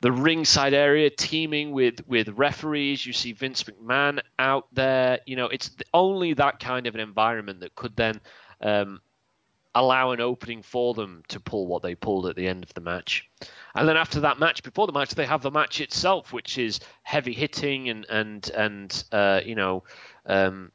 [0.00, 3.04] the ringside area teeming with with referees.
[3.04, 5.20] You see Vince McMahon out there.
[5.26, 8.20] You know, it's only that kind of an environment that could then
[8.60, 9.00] um,
[9.74, 12.80] allow an opening for them to pull what they pulled at the end of the
[12.80, 13.28] match.
[13.74, 16.80] And then after that match, before the match, they have the match itself, which is
[17.02, 19.84] heavy hitting and and and uh, you know.
[20.26, 20.72] Um,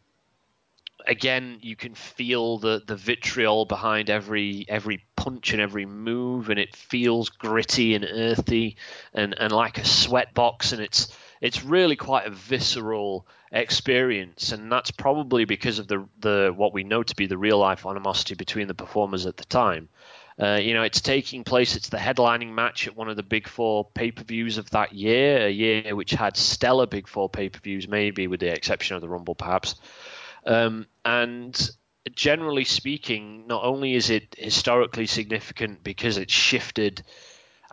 [1.07, 6.59] again, you can feel the the vitriol behind every every punch and every move, and
[6.59, 8.77] it feels gritty and earthy
[9.13, 14.71] and, and like a sweat box, and it's it's really quite a visceral experience, and
[14.71, 18.35] that's probably because of the the what we know to be the real life animosity
[18.35, 19.89] between the performers at the time.
[20.39, 21.75] Uh, you know, it's taking place.
[21.75, 24.93] It's the headlining match at one of the big four pay per views of that
[24.93, 28.95] year, a year which had stellar big four pay per views, maybe with the exception
[28.95, 29.75] of the Rumble, perhaps.
[30.45, 31.69] Um, and
[32.15, 37.03] generally speaking, not only is it historically significant because it shifted,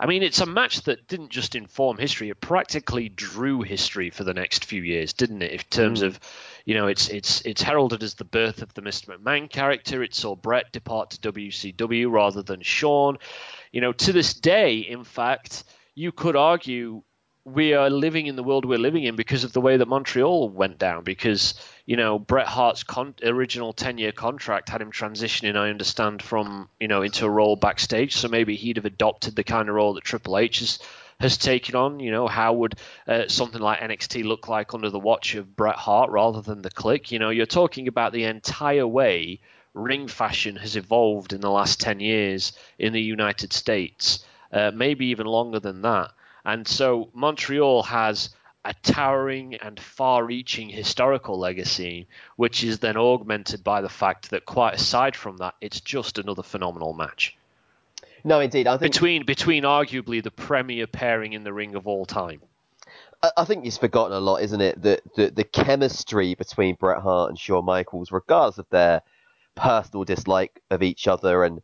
[0.01, 4.23] I mean, it's a match that didn't just inform history; it practically drew history for
[4.23, 5.51] the next few years, didn't it?
[5.51, 6.07] In terms mm.
[6.07, 6.19] of,
[6.65, 9.15] you know, it's it's it's heralded as the birth of the Mr.
[9.15, 10.01] McMahon character.
[10.01, 13.17] It saw Bret depart to WCW rather than Shawn.
[13.71, 17.03] You know, to this day, in fact, you could argue
[17.43, 20.49] we are living in the world we're living in because of the way that Montreal
[20.49, 21.03] went down.
[21.03, 26.69] Because you know Bret Hart's con- original ten-year contract had him transitioning, I understand, from
[26.79, 28.15] you know into a role backstage.
[28.15, 30.79] So maybe he'd have adopted the kind of role that Triple H has
[31.19, 31.99] has taken on.
[31.99, 32.75] You know, how would
[33.07, 36.71] uh, something like NXT look like under the watch of Bret Hart rather than the
[36.71, 37.11] Kliq?
[37.11, 39.39] You know, you're talking about the entire way
[39.73, 45.07] ring fashion has evolved in the last 10 years in the United States, uh, maybe
[45.07, 46.11] even longer than that.
[46.45, 48.29] And so Montreal has
[48.63, 54.45] a towering and far reaching historical legacy, which is then augmented by the fact that,
[54.45, 57.35] quite aside from that, it's just another phenomenal match.
[58.23, 58.67] No, indeed.
[58.67, 62.41] I think between between arguably the premier pairing in the ring of all time.
[63.37, 64.81] I think you've forgotten a lot, isn't it?
[64.81, 69.03] That the, the chemistry between Bret Hart and Shawn Michaels, regardless of their
[69.55, 71.61] personal dislike of each other, and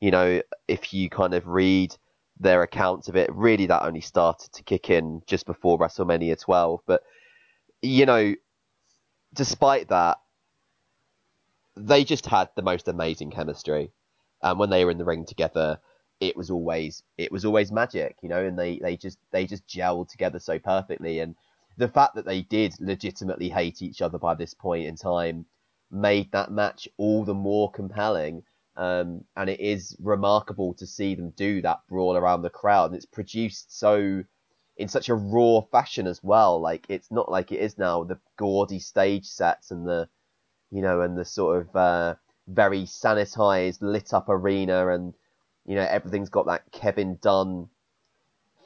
[0.00, 1.94] you know, if you kind of read
[2.38, 3.30] their accounts of it.
[3.32, 6.80] Really, that only started to kick in just before WrestleMania 12.
[6.86, 7.02] But,
[7.82, 8.34] you know,
[9.32, 10.18] despite that,
[11.76, 13.90] they just had the most amazing chemistry.
[14.42, 15.78] And when they were in the ring together,
[16.20, 19.66] it was always it was always magic, you know, and they, they just they just
[19.66, 21.20] gelled together so perfectly.
[21.20, 21.34] And
[21.76, 25.46] the fact that they did legitimately hate each other by this point in time
[25.90, 28.42] made that match all the more compelling
[28.76, 32.86] um, and it is remarkable to see them do that brawl around the crowd.
[32.86, 34.24] And it's produced so
[34.76, 36.60] in such a raw fashion as well.
[36.60, 40.08] Like it's not like it is now the gaudy stage sets and the,
[40.70, 42.14] you know, and the sort of uh,
[42.48, 45.14] very sanitized, lit up arena, and
[45.64, 47.68] you know everything's got that Kevin Dunn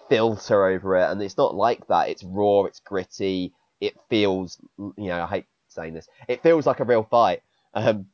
[0.08, 2.08] filter over it, and it's not like that.
[2.08, 3.52] It's raw, it's gritty.
[3.80, 6.08] It feels, you know, I hate saying this.
[6.26, 7.42] It feels like a real fight.
[7.74, 8.06] Um,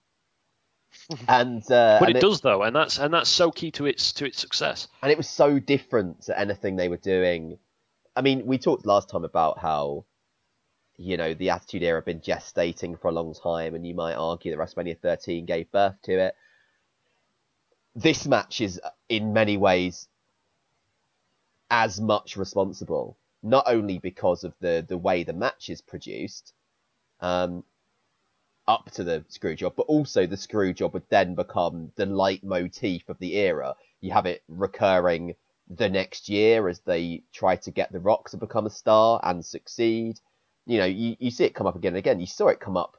[1.29, 3.87] and uh, but and it, it, does though, and that's and that's so key to
[3.87, 4.89] its to its success.
[5.03, 7.59] And it was so different to anything they were doing.
[8.17, 10.05] I mean, we talked last time about how
[10.97, 14.15] you know the Attitude Era had been gestating for a long time, and you might
[14.15, 16.35] argue that WrestleMania 13 gave birth to it.
[17.95, 20.09] This match is in many ways
[21.71, 26.53] as much responsible, not only because of the the way the match is produced,
[27.21, 27.65] um,
[28.67, 33.09] up to the screw job, but also the screw job would then become the leitmotif
[33.09, 33.75] of the era.
[34.01, 35.35] You have it recurring
[35.69, 39.45] the next year as they try to get The Rock to become a star and
[39.45, 40.21] succeed.
[40.67, 42.21] You know, you, you see it come up again and again.
[42.21, 42.97] You saw it come up,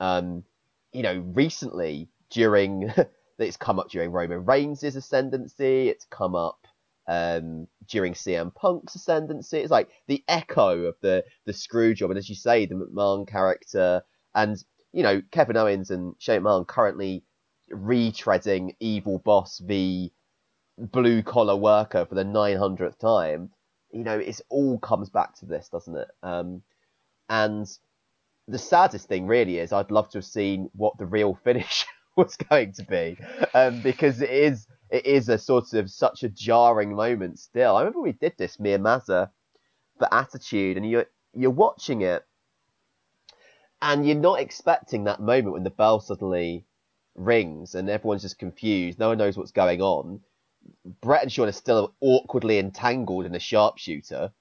[0.00, 0.44] um,
[0.92, 2.92] you know, recently during,
[3.38, 5.88] it's come up during Roman Reigns' ascendancy.
[5.88, 6.66] It's come up
[7.06, 9.58] um, during CM Punk's ascendancy.
[9.58, 12.10] It's like the echo of the, the screw job.
[12.10, 14.02] And as you say, the McMahon character
[14.34, 14.62] and
[14.92, 17.24] you know, Kevin Owens and Shane McMahon currently
[17.70, 20.12] retreading Evil Boss v
[20.78, 23.50] Blue Collar Worker for the 900th time.
[23.92, 26.08] You know, it all comes back to this, doesn't it?
[26.22, 26.62] Um,
[27.28, 27.66] and
[28.48, 32.36] the saddest thing really is I'd love to have seen what the real finish was
[32.36, 33.16] going to be,
[33.54, 37.76] um, because it is it is a sort of such a jarring moment still.
[37.76, 39.30] I remember we did this, me and Mazza,
[39.98, 42.24] for Attitude, and you're you're watching it,
[43.82, 46.64] and you're not expecting that moment when the bell suddenly
[47.16, 48.98] rings and everyone's just confused.
[48.98, 50.20] No one knows what's going on.
[51.00, 54.32] Bret and Shawn are still awkwardly entangled in a sharpshooter.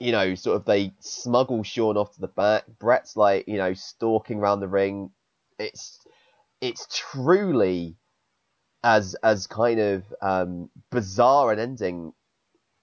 [0.00, 2.64] You know, sort of they smuggle Shawn off to the back.
[2.80, 5.10] Bret's like, you know, stalking around the ring.
[5.60, 6.00] It's
[6.60, 7.96] it's truly
[8.82, 12.12] as as kind of um, bizarre an ending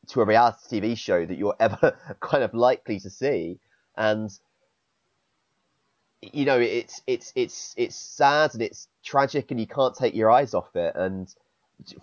[0.08, 3.60] to a reality TV show that you're ever kind of likely to see.
[3.98, 4.30] And
[6.22, 10.32] you know, it's it's it's it's sad and it's tragic, and you can't take your
[10.32, 10.96] eyes off it.
[10.96, 11.34] And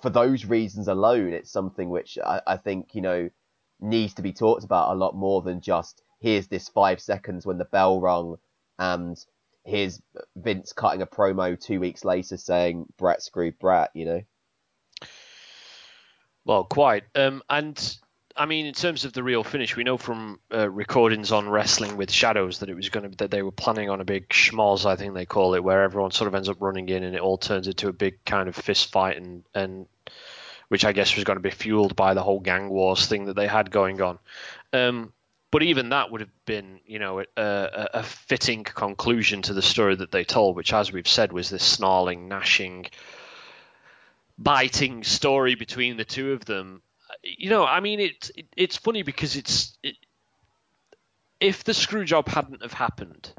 [0.01, 3.31] for those reasons alone, it's something which I, I think you know
[3.81, 7.59] needs to be talked about a lot more than just here's this five seconds when
[7.59, 8.39] the bell rung
[8.79, 9.23] and
[9.65, 10.01] here's
[10.37, 14.23] Vince cutting a promo two weeks later saying Bret screwed Bret, you know.
[16.45, 17.05] Well, quite.
[17.15, 17.99] Um, and
[18.37, 21.97] I mean, in terms of the real finish, we know from uh, recordings on Wrestling
[21.97, 24.85] with Shadows that it was going to that they were planning on a big schmoz,
[24.85, 27.21] I think they call it, where everyone sort of ends up running in and it
[27.21, 29.87] all turns into a big kind of fist fight, and and
[30.69, 33.37] which I guess was going to be fueled by the whole gang wars thing that
[33.37, 34.19] they had going on.
[34.73, 35.13] Um,
[35.53, 39.63] but even that would have been, you know, a, a, a fitting conclusion to the
[39.63, 42.87] story that they told, which, as we've said, was this snarling, gnashing,
[44.37, 46.83] biting story between the two of them
[47.23, 49.97] you know, I mean, it's it, it's funny because it's it,
[51.41, 53.33] if the screw job hadn't have happened,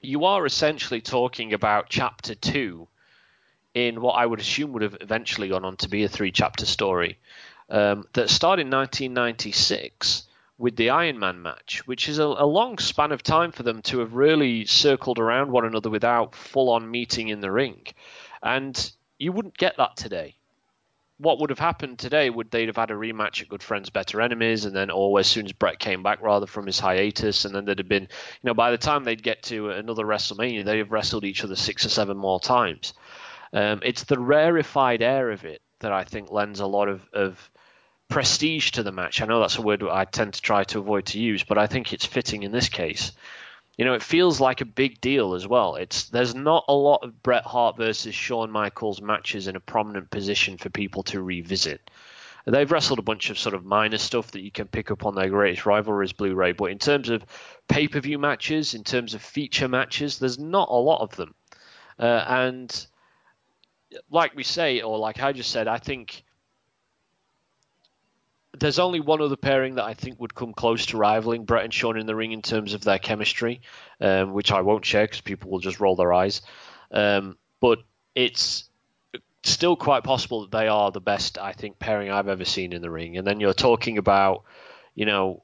[0.00, 2.88] you are essentially talking about chapter two
[3.74, 6.66] in what I would assume would have eventually gone on to be a three chapter
[6.66, 7.18] story
[7.68, 10.24] um, that started in 1996
[10.58, 13.80] with the Iron Man match, which is a, a, long span of time for them
[13.82, 17.86] to have really circled around one another without full on meeting in the ring.
[18.42, 20.34] And you wouldn't get that today.
[21.20, 24.20] What would have happened today would they'd have had a rematch at Good Friends, Better
[24.22, 27.54] Enemies, and then or as soon as Bret came back rather from his hiatus, and
[27.54, 28.08] then there'd have been, you
[28.44, 31.84] know, by the time they'd get to another WrestleMania, they'd have wrestled each other six
[31.84, 32.94] or seven more times.
[33.52, 37.50] Um, it's the rarefied air of it that I think lends a lot of, of
[38.08, 39.20] prestige to the match.
[39.20, 41.66] I know that's a word I tend to try to avoid to use, but I
[41.66, 43.12] think it's fitting in this case.
[43.76, 45.76] You know, it feels like a big deal as well.
[45.76, 50.10] It's there's not a lot of Bret Hart versus Shawn Michaels matches in a prominent
[50.10, 51.90] position for people to revisit.
[52.46, 55.14] They've wrestled a bunch of sort of minor stuff that you can pick up on
[55.14, 57.24] their greatest rivalries Blu-ray, but in terms of
[57.68, 61.34] pay-per-view matches, in terms of feature matches, there's not a lot of them.
[61.98, 62.86] Uh, and
[64.10, 66.24] like we say, or like I just said, I think
[68.60, 71.72] there's only one other pairing that I think would come close to rivaling Bret and
[71.72, 73.62] Shawn in the ring in terms of their chemistry,
[74.00, 76.42] um, which I won't share because people will just roll their eyes.
[76.92, 77.78] Um, but
[78.14, 78.68] it's
[79.42, 82.82] still quite possible that they are the best, I think, pairing I've ever seen in
[82.82, 83.16] the ring.
[83.16, 84.44] And then you're talking about,
[84.94, 85.42] you know,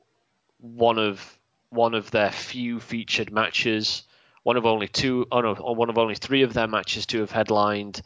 [0.60, 1.38] one of
[1.70, 4.02] one of their few featured matches,
[4.42, 7.30] one of only two, oh no, one of only three of their matches to have
[7.30, 8.02] headlined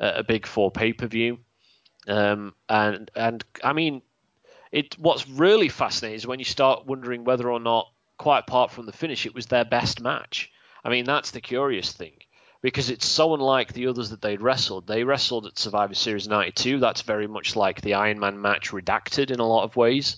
[0.00, 1.38] a big four pay per view.
[2.08, 4.02] Um, and and I mean,
[4.74, 8.86] it what's really fascinating is when you start wondering whether or not, quite apart from
[8.86, 10.50] the finish, it was their best match.
[10.84, 12.14] I mean, that's the curious thing
[12.60, 14.88] because it's so unlike the others that they'd wrestled.
[14.88, 16.80] They wrestled at Survivor Series 92.
[16.80, 20.16] That's very much like the Iron Man match redacted in a lot of ways.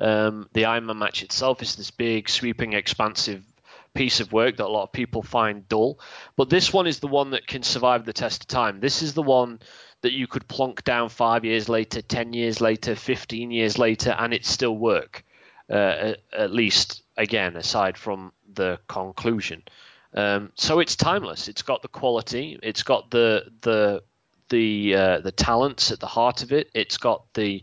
[0.00, 3.44] Um, the Iron Man match itself is this big, sweeping, expansive
[3.94, 6.00] piece of work that a lot of people find dull.
[6.36, 8.80] But this one is the one that can survive the test of time.
[8.80, 9.60] This is the one
[10.02, 14.34] that you could plonk down five years later, 10 years later, 15 years later, and
[14.34, 15.24] it still work.
[15.70, 19.62] Uh, at least, again, aside from the conclusion.
[20.12, 21.48] Um, so it's timeless.
[21.48, 22.58] It's got the quality.
[22.62, 24.02] It's got the the
[24.50, 26.68] the uh, the talents at the heart of it.
[26.74, 27.62] It's got the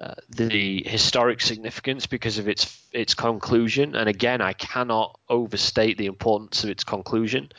[0.00, 3.96] uh, the historic significance because of its its conclusion.
[3.96, 7.50] And again, I cannot overstate the importance of its conclusion.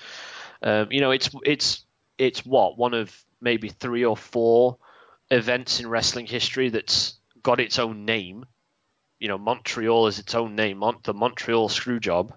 [0.61, 1.83] Um, you know, it's it's
[2.17, 4.77] it's what one of maybe three or four
[5.29, 8.45] events in wrestling history that's got its own name.
[9.19, 12.31] You know, Montreal is its own name, Mont- the Montreal Screwjob.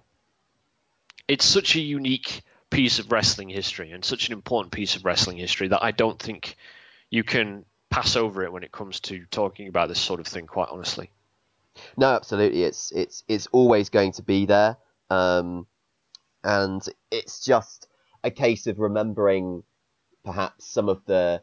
[1.28, 5.36] It's such a unique piece of wrestling history and such an important piece of wrestling
[5.36, 6.56] history that I don't think
[7.10, 10.46] you can pass over it when it comes to talking about this sort of thing.
[10.46, 11.10] Quite honestly.
[11.96, 12.64] No, absolutely.
[12.64, 14.76] It's it's it's always going to be there,
[15.10, 15.66] um,
[16.42, 17.88] and it's just
[18.22, 19.62] a case of remembering
[20.24, 21.42] perhaps some of the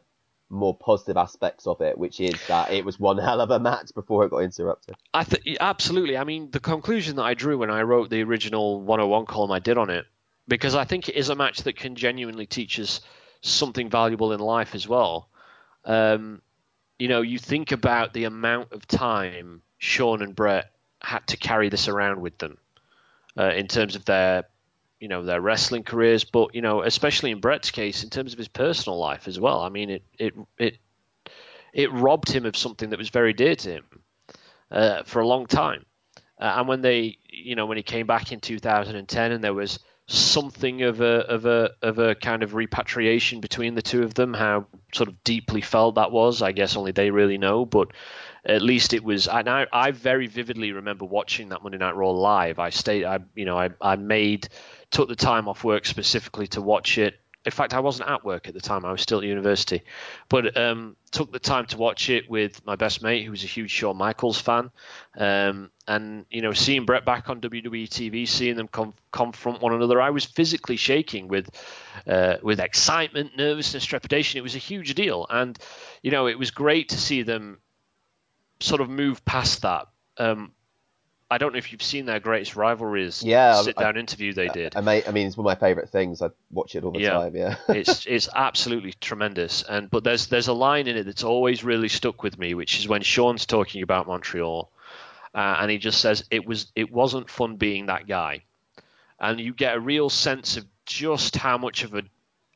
[0.50, 3.94] more positive aspects of it, which is that it was one hell of a match
[3.94, 4.94] before it got interrupted.
[5.14, 6.16] I th- absolutely.
[6.16, 9.58] I mean, the conclusion that I drew when I wrote the original 101 column I
[9.58, 10.04] did on it,
[10.46, 13.00] because I think it is a match that can genuinely teach us
[13.40, 15.28] something valuable in life as well.
[15.84, 16.42] Um,
[16.98, 20.70] you know, you think about the amount of time Shawn and Bret
[21.00, 22.58] had to carry this around with them
[23.36, 24.44] uh, in terms of their
[25.02, 28.38] you know their wrestling careers, but you know especially in Bret's case in terms of
[28.38, 29.60] his personal life as well.
[29.60, 30.78] I mean it it it
[31.74, 33.84] it robbed him of something that was very dear to him
[34.70, 35.84] uh, for a long time.
[36.40, 39.80] Uh, and when they you know when he came back in 2010 and there was
[40.06, 44.32] something of a of a of a kind of repatriation between the two of them,
[44.32, 47.88] how sort of deeply felt that was, I guess only they really know, but
[48.44, 52.10] at least it was and I, I very vividly remember watching that Monday Night Raw
[52.10, 52.58] live.
[52.58, 54.48] I stayed I you know I, I made
[54.92, 57.18] took the time off work specifically to watch it.
[57.44, 59.82] In fact, I wasn't at work at the time; I was still at university.
[60.28, 63.48] But um, took the time to watch it with my best mate, who was a
[63.48, 64.70] huge Shawn Michaels fan,
[65.16, 69.74] um, and you know, seeing Bret back on WWE TV, seeing them com- confront one
[69.74, 71.50] another, I was physically shaking with
[72.06, 74.38] uh, with excitement, nervousness, trepidation.
[74.38, 75.58] It was a huge deal, and
[76.00, 77.58] you know, it was great to see them
[78.62, 79.88] sort of move past that.
[80.18, 80.52] Um,
[81.32, 84.76] I don't know if you've seen their greatest rivalries yeah, sit down interview they did.
[84.76, 86.20] I, I, mean, it's one of my favourite things.
[86.20, 87.12] I watch it all the yeah.
[87.12, 87.34] time.
[87.34, 89.62] Yeah, it's it's absolutely tremendous.
[89.62, 92.78] And but there's there's a line in it that's always really stuck with me, which
[92.78, 94.70] is when Shawn's talking about Montreal,
[95.34, 98.42] uh, and he just says it was it wasn't fun being that guy,
[99.18, 102.02] and you get a real sense of just how much of a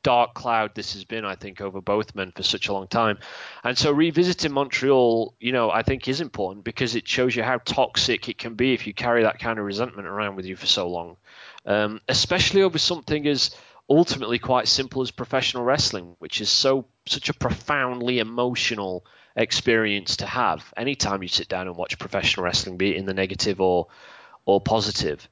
[0.07, 3.19] dark cloud this has been, I think, over both men for such a long time.
[3.65, 7.57] And so revisiting Montreal, you know, I think is important because it shows you how
[7.57, 10.65] toxic it can be if you carry that kind of resentment around with you for
[10.65, 11.17] so long,
[11.65, 13.53] um, especially over something as
[13.89, 19.05] ultimately quite simple as professional wrestling, which is so such a profoundly emotional
[19.35, 23.13] experience to have anytime you sit down and watch professional wrestling, be it in the
[23.13, 23.87] negative or
[24.45, 25.27] or positive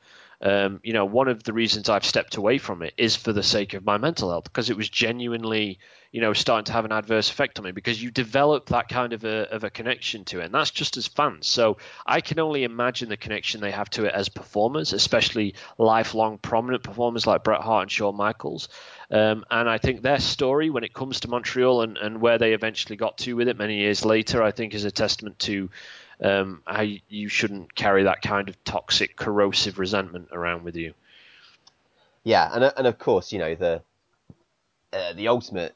[0.45, 3.41] um, you know, one of the reasons I've stepped away from it is for the
[3.41, 5.79] sake of my mental health because it was genuinely,
[6.11, 9.13] you know, starting to have an adverse effect on me because you develop that kind
[9.13, 10.45] of a, of a connection to it.
[10.45, 11.47] And that's just as fans.
[11.47, 16.37] So I can only imagine the connection they have to it as performers, especially lifelong
[16.37, 18.69] prominent performers like Bret Hart and Shawn Michaels.
[19.09, 22.53] Um, and I think their story when it comes to Montreal and, and where they
[22.53, 25.71] eventually got to with it many years later, I think is a testament to
[26.23, 30.93] um, how you shouldn't carry that kind of toxic, corrosive resentment around with you.
[32.23, 33.81] Yeah, and and of course, you know the
[34.93, 35.75] uh, the ultimate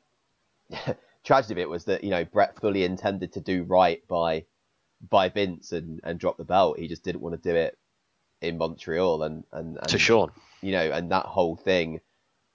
[1.24, 4.46] tragedy of it was that you know Bret fully intended to do right by
[5.08, 6.80] by Vince and, and drop the belt.
[6.80, 7.78] He just didn't want to do it
[8.42, 10.32] in Montreal and and, and to Shawn,
[10.62, 12.02] you know, and that whole thing,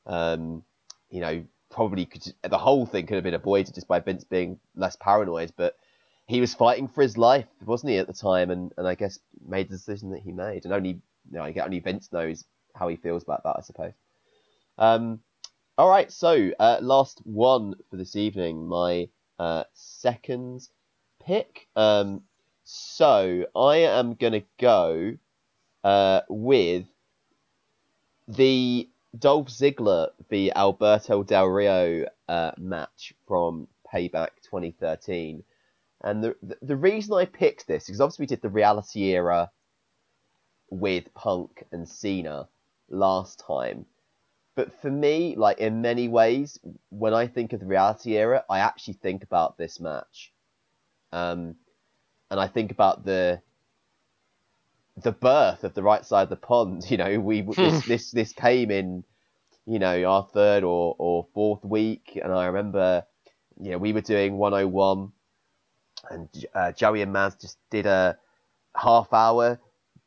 [0.07, 0.65] um,
[1.11, 4.59] you know, probably could the whole thing could have been avoided just by Vince being
[4.75, 5.77] less paranoid, but
[6.27, 8.51] he was fighting for his life, wasn't he, at the time?
[8.51, 10.65] And, and I guess made the decision that he made.
[10.65, 11.01] And only,
[11.31, 12.45] you know, only Vince knows
[12.75, 13.93] how he feels about that, I suppose.
[14.79, 15.21] Um,
[15.77, 19.09] all right, so uh, last one for this evening, my
[19.39, 20.69] uh, second
[21.25, 21.69] pick.
[21.77, 22.23] Um,
[22.65, 25.17] so I am gonna go
[25.83, 26.87] uh, with
[28.29, 35.43] the Dolph Ziggler v Alberto Del Rio uh, match from Payback 2013.
[36.05, 39.51] And the, the, the reason I picked this is obviously we did the reality era
[40.71, 42.47] with Punk and Cena
[42.91, 43.87] last time.
[44.55, 46.59] But for me, like in many ways,
[46.91, 50.31] when I think of the reality era, I actually think about this match.
[51.11, 51.57] Um,
[52.31, 53.41] and I think about the
[55.03, 56.85] the birth of the right side of the pond.
[56.91, 59.05] You know, we this this this came in,
[59.67, 63.05] you know, our third or or fourth week, and I remember,
[63.59, 65.11] you know, we were doing 101
[66.11, 68.19] and uh, Joey and Maz just did a
[68.77, 69.59] half hour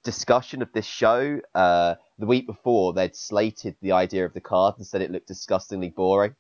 [0.04, 1.40] discussion of this show.
[1.54, 5.28] Uh, the week before, they'd slated the idea of the card and said it looked
[5.28, 6.36] disgustingly boring.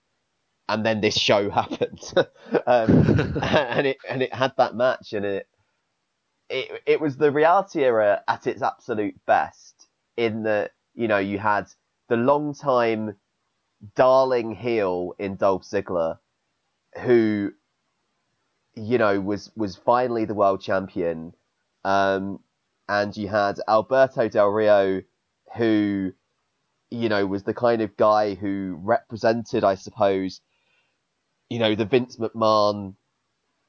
[0.69, 2.01] And then this show happened,
[2.65, 5.47] um, and it and it had that match, and it
[6.49, 9.87] it it was the reality era at its absolute best.
[10.17, 11.67] In that you know you had
[12.09, 13.15] the long time
[13.95, 16.17] darling heel in Dolph Ziggler,
[17.01, 17.51] who
[18.77, 21.33] you know, was was finally the world champion.
[21.83, 22.39] Um,
[22.87, 25.01] and you had Alberto Del Rio,
[25.55, 26.13] who,
[26.89, 30.41] you know, was the kind of guy who represented, I suppose,
[31.49, 32.95] you know, the Vince McMahon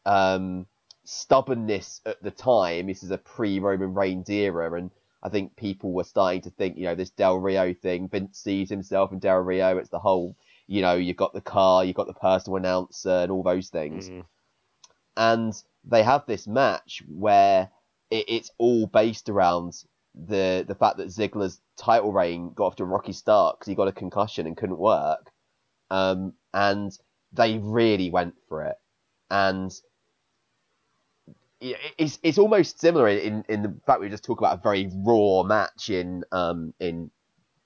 [0.06, 0.66] um,
[1.04, 2.86] stubbornness at the time.
[2.86, 4.90] This is a pre-Roman Reigns era, and
[5.22, 8.08] I think people were starting to think, you know, this Del Rio thing.
[8.08, 9.78] Vince sees himself in Del Rio.
[9.78, 10.36] It's the whole,
[10.68, 14.10] you know, you've got the car, you've got the personal announcer, and all those things.
[14.10, 14.24] Mm
[15.18, 15.52] and
[15.84, 17.68] they have this match where
[18.10, 19.74] it, it's all based around
[20.14, 23.74] the the fact that Ziggler's title reign got off to a rocky start because he
[23.74, 25.30] got a concussion and couldn't work,
[25.90, 26.96] um, and
[27.32, 28.76] they really went for it,
[29.30, 29.72] and
[31.60, 35.42] it's it's almost similar in in the fact we just talk about a very raw
[35.42, 37.10] match in um in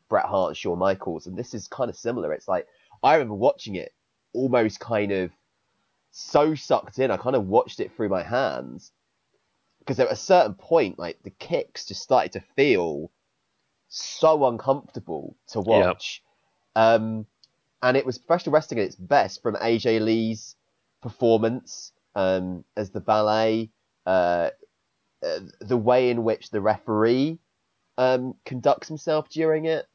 [0.08, 2.32] Bret Hart and Shawn Michaels, and this is kind of similar.
[2.32, 2.66] It's like
[3.02, 3.92] I remember watching it
[4.32, 5.30] almost kind of
[6.12, 7.10] so sucked in.
[7.10, 8.92] I kind of watched it through my hands
[9.80, 13.10] because at a certain point, like the kicks just started to feel
[13.88, 16.22] so uncomfortable to watch.
[16.76, 16.84] Yep.
[16.84, 17.26] Um,
[17.82, 20.54] and it was professional wrestling at its best from AJ Lee's
[21.02, 23.70] performance um, as the valet,
[24.06, 24.50] uh,
[25.26, 27.38] uh, the way in which the referee
[27.98, 29.86] um, conducts himself during it,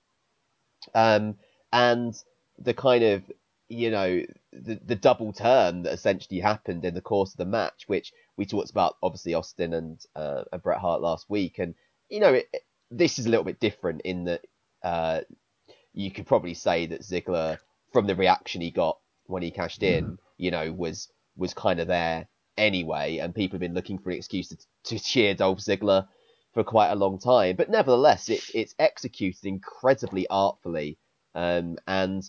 [0.94, 1.36] um,
[1.72, 2.22] and
[2.60, 3.24] the kind of
[3.70, 4.22] you know
[4.62, 8.46] the the double turn that essentially happened in the course of the match, which we
[8.46, 11.76] talked about obviously Austin and uh, and Bret Hart last week, and
[12.10, 12.48] you know it,
[12.92, 14.42] this is a little bit different in that
[14.84, 15.22] uh,
[15.94, 17.58] you could probably say that Ziggler
[17.92, 20.18] from the reaction he got when he cashed in, mm.
[20.38, 22.28] you know, was was kind of there
[22.58, 26.08] anyway, and people have been looking for an excuse to, to cheer Dolph Ziggler
[26.54, 30.98] for quite a long time, but nevertheless, it, it's executed incredibly artfully,
[31.36, 32.24] um, and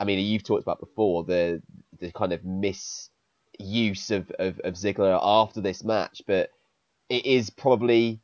[0.00, 1.62] I mean, you've talked about before the
[1.98, 6.50] the kind of misuse of, of, of Ziggler after this match, but
[7.08, 8.20] it is probably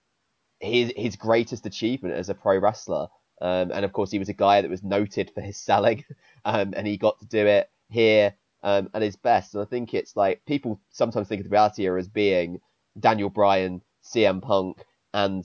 [0.60, 3.08] his his greatest achievement as a pro wrestler.
[3.40, 6.04] Um, and of course, he was a guy that was noted for his selling
[6.44, 9.54] um, and he got to do it here um, at his best.
[9.54, 12.60] And I think it's like people sometimes think of the reality era as being
[12.98, 15.44] Daniel Bryan, CM Punk, and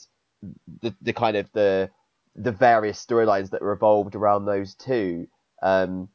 [0.82, 1.90] the the kind of the
[2.36, 5.28] the various storylines that revolved around those two.
[5.62, 6.10] Um,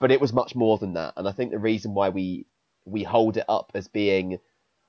[0.00, 2.46] but it was much more than that, and I think the reason why we
[2.84, 4.38] we hold it up as being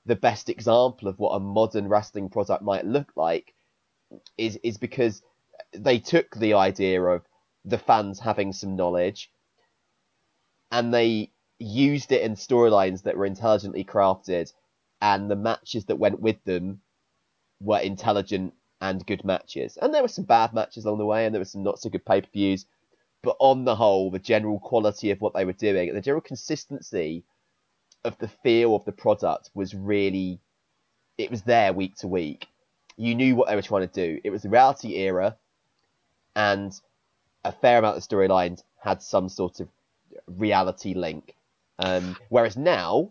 [0.04, 3.54] the best example of what a modern wrestling product might look like
[4.38, 5.22] is is because
[5.72, 7.22] they took the idea of
[7.64, 9.30] the fans having some knowledge
[10.70, 14.52] and they used it in storylines that were intelligently crafted
[15.00, 16.80] and the matches that went with them
[17.60, 19.78] were intelligent and good matches.
[19.80, 21.88] And there were some bad matches along the way and there were some not so
[21.90, 22.66] good pay-per-views,
[23.26, 26.20] but on the whole the general quality of what they were doing, and the general
[26.20, 27.24] consistency
[28.04, 30.38] of the feel of the product was really
[31.18, 32.46] it was there week to week.
[32.96, 34.20] You knew what they were trying to do.
[34.22, 35.36] It was the reality era
[36.36, 36.72] and
[37.44, 39.68] a fair amount of storylines had some sort of
[40.28, 41.34] reality link.
[41.80, 43.10] Um, whereas now,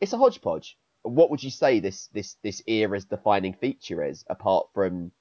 [0.00, 0.76] it's a hodgepodge.
[1.02, 5.12] What would you say this this this era's defining feature is, apart from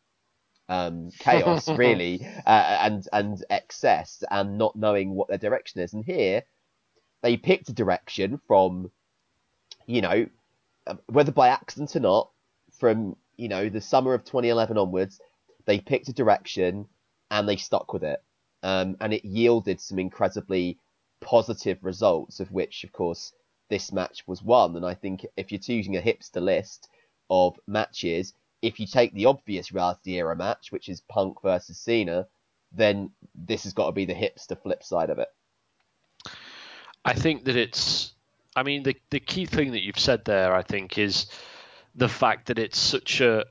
[0.69, 5.93] um, chaos, really, uh, and and excess, and not knowing what their direction is?
[5.93, 6.43] And here,
[7.21, 8.91] they picked a direction from,
[9.85, 10.27] you know,
[10.87, 12.31] uh, whether by accident or not,
[12.79, 15.19] from you know the summer of 2011 onwards,
[15.65, 16.87] they picked a direction
[17.31, 18.21] and they stuck with it.
[18.63, 20.79] Um, and it yielded some incredibly
[21.21, 23.33] positive results, of which, of course,
[23.69, 24.75] this match was one.
[24.75, 26.87] And I think if you're choosing a hipster list
[27.29, 28.33] of matches,
[28.65, 32.27] if you take the obvious reality era match, which is Punk versus Cena,
[32.71, 35.29] then this has got to be the hipster flip side of it.
[37.03, 38.13] I think that it's.
[38.55, 41.27] I mean, the the key thing that you've said there, I think, is
[41.93, 43.45] the fact that it's such a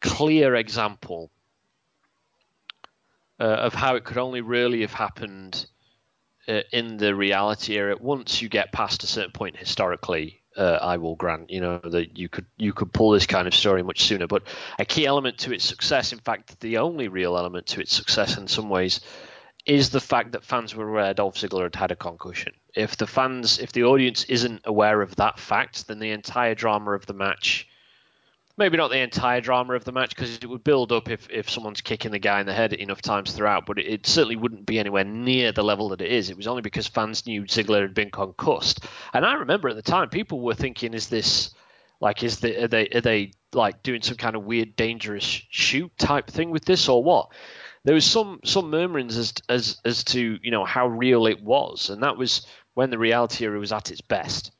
[0.00, 1.30] clear example
[3.38, 5.66] uh, of how it could only really have happened
[6.48, 7.96] uh, in the reality era.
[8.00, 12.18] Once you get past a certain point historically, uh, I will grant you know that
[12.18, 14.26] you could you could pull this kind of story much sooner.
[14.26, 14.42] But
[14.78, 18.36] a key element to its success, in fact, the only real element to its success
[18.36, 19.00] in some ways,
[19.66, 22.52] is the fact that fans were aware Dolph Ziggler had had a concussion.
[22.74, 26.92] If the fans, if the audience isn't aware of that fact, then the entire drama
[26.92, 27.68] of the match
[28.60, 31.48] maybe not the entire drama of the match because it would build up if, if
[31.48, 34.78] someone's kicking the guy in the head enough times throughout, but it, certainly wouldn't be
[34.78, 36.28] anywhere near the level that it is.
[36.28, 38.84] It was only because fans knew Ziggler had been concussed,
[39.14, 41.54] and I remember at the time people were thinking, "Is this
[42.00, 45.90] like is the, are they are they like doing some kind of weird dangerous shoot
[45.98, 47.32] type thing with this or what?"
[47.84, 51.88] There was some some murmurings as as as to you know how real it was,
[51.88, 54.52] and that was when the reality era was at its best.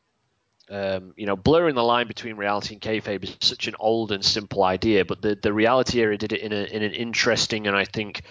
[0.71, 4.25] Um, you know, blurring the line between reality and kayfabe is such an old and
[4.25, 7.77] simple idea, but the, the reality era did it in, a, in an interesting and
[7.77, 8.23] I think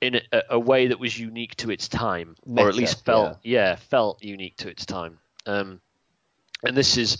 [0.00, 3.38] in a, a way that was unique to its time, Meta, or at least felt
[3.42, 3.70] yeah.
[3.70, 3.76] yeah.
[3.76, 5.18] felt unique to its time.
[5.46, 5.80] Um,
[6.62, 7.18] and this is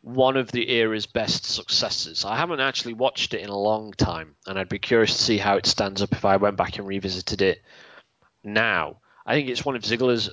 [0.00, 2.24] one of the era's best successes.
[2.24, 5.38] I haven't actually watched it in a long time, and I'd be curious to see
[5.38, 7.62] how it stands up if I went back and revisited it
[8.42, 8.96] now.
[9.24, 10.30] I think it's one of Ziggler's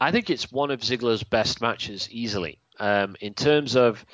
[0.00, 2.58] I think it's one of Ziggler's best matches easily.
[2.78, 4.04] Um, in terms of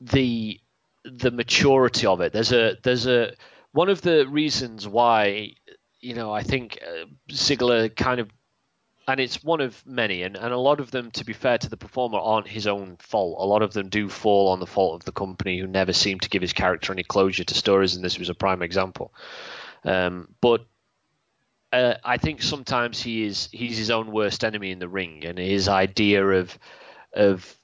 [0.00, 0.60] the
[1.04, 3.32] the maturity of it, there's a there's a
[3.72, 5.54] one of the reasons why
[6.00, 8.30] you know I think uh, Ziggler kind of
[9.10, 11.68] and it's one of many, and, and a lot of them, to be fair to
[11.68, 13.38] the performer, aren't his own fault.
[13.40, 16.20] A lot of them do fall on the fault of the company, who never seem
[16.20, 19.12] to give his character any closure to stories, and this was a prime example.
[19.84, 20.64] Um, but
[21.72, 25.38] uh, I think sometimes he is he's his own worst enemy in the ring, and
[25.38, 26.58] his idea of
[27.12, 27.56] of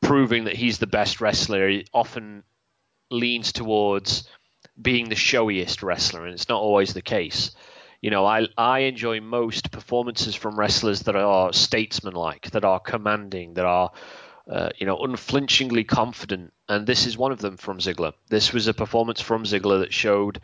[0.00, 2.42] proving that he's the best wrestler often
[3.10, 4.28] leans towards
[4.80, 7.52] being the showiest wrestler, and it's not always the case.
[8.00, 13.54] You know, I I enjoy most performances from wrestlers that are statesmanlike, that are commanding,
[13.54, 13.92] that are
[14.50, 18.14] uh, you know unflinchingly confident, and this is one of them from Ziggler.
[18.28, 20.40] This was a performance from Ziggler that showed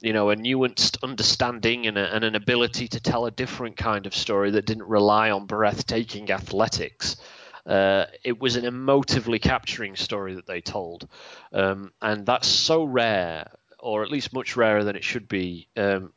[0.00, 4.06] you know, a nuanced understanding and, a, and, an ability to tell a different kind
[4.06, 7.16] of story that didn't rely on breathtaking athletics.
[7.66, 11.06] Uh, it was an emotively capturing story that they told,
[11.52, 16.12] um, and that's so rare, or at least much rarer than it should be, um,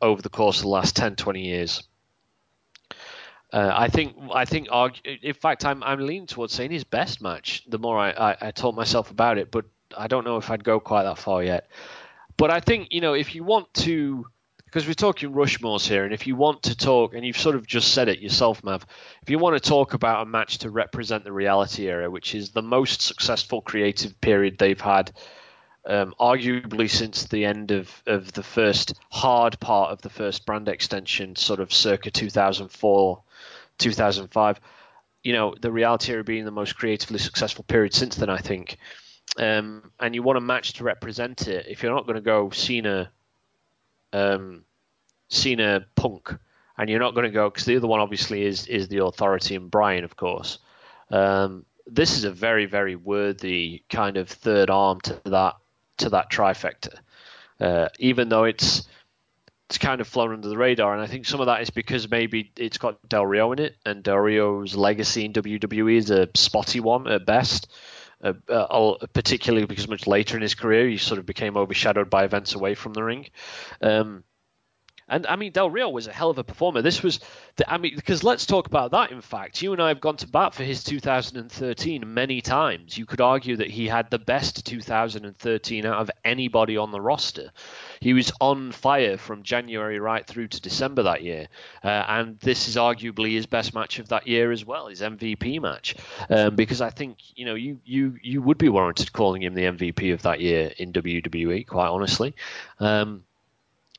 [0.00, 1.82] over the course of the last 10, 20 years.
[3.52, 4.68] Uh, I think I think
[5.04, 7.62] in fact I'm I'm leaning towards saying his best match.
[7.68, 9.66] The more I, I, I taught myself about it, but
[9.96, 11.68] I don't know if I'd go quite that far yet.
[12.36, 14.26] But I think you know if you want to,
[14.64, 17.66] because we're talking Rushmores here, and if you want to talk, and you've sort of
[17.66, 18.86] just said it yourself, Mav,
[19.22, 22.50] if you want to talk about a match to represent the reality era, which is
[22.50, 25.12] the most successful creative period they've had
[25.86, 30.68] um, arguably since the end of, of the first hard part of the first brand
[30.68, 33.22] extension, sort of circa 2004,
[33.78, 34.60] 2005.
[35.24, 38.78] You know, the reality era being the most creatively successful period since then, I think.
[39.38, 41.66] Um, and you want a match to represent it.
[41.68, 43.10] If you're not going to go Cena,
[44.12, 44.64] um,
[45.28, 46.34] Cena Punk,
[46.76, 49.54] and you're not going to go because the other one obviously is is the Authority
[49.54, 50.58] and Bryan, of course.
[51.10, 55.56] Um, this is a very very worthy kind of third arm to that
[55.98, 56.98] to that trifecta,
[57.60, 58.86] uh, even though it's
[59.68, 62.10] it's kind of flown under the radar, and I think some of that is because
[62.10, 66.28] maybe it's got Del Rio in it, and Del Rio's legacy in WWE is a
[66.34, 67.72] spotty one at best.
[68.22, 72.24] Uh, uh, particularly because much later in his career he sort of became overshadowed by
[72.24, 73.26] events away from the ring.
[73.80, 74.22] Um,
[75.12, 76.80] and I mean, Del Rio was a hell of a performer.
[76.80, 77.20] This was,
[77.56, 79.12] the, I mean, because let's talk about that.
[79.12, 82.96] In fact, you and I have gone to bat for his 2013 many times.
[82.96, 87.50] You could argue that he had the best 2013 out of anybody on the roster.
[88.00, 91.48] He was on fire from January right through to December that year,
[91.84, 95.60] uh, and this is arguably his best match of that year as well, his MVP
[95.60, 95.94] match.
[96.30, 99.64] Um, because I think you know you you you would be warranted calling him the
[99.64, 102.34] MVP of that year in WWE, quite honestly.
[102.80, 103.24] Um,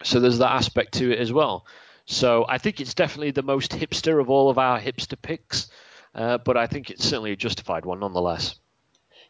[0.04, 1.66] so there's that aspect to it as well.
[2.06, 5.70] So I think it's definitely the most hipster of all of our hipster picks,
[6.14, 8.56] uh, but I think it's certainly a justified one nonetheless.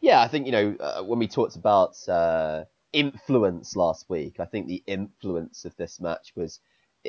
[0.00, 4.44] Yeah, I think you know uh, when we talked about uh, influence last week, I
[4.44, 6.60] think the influence of this match was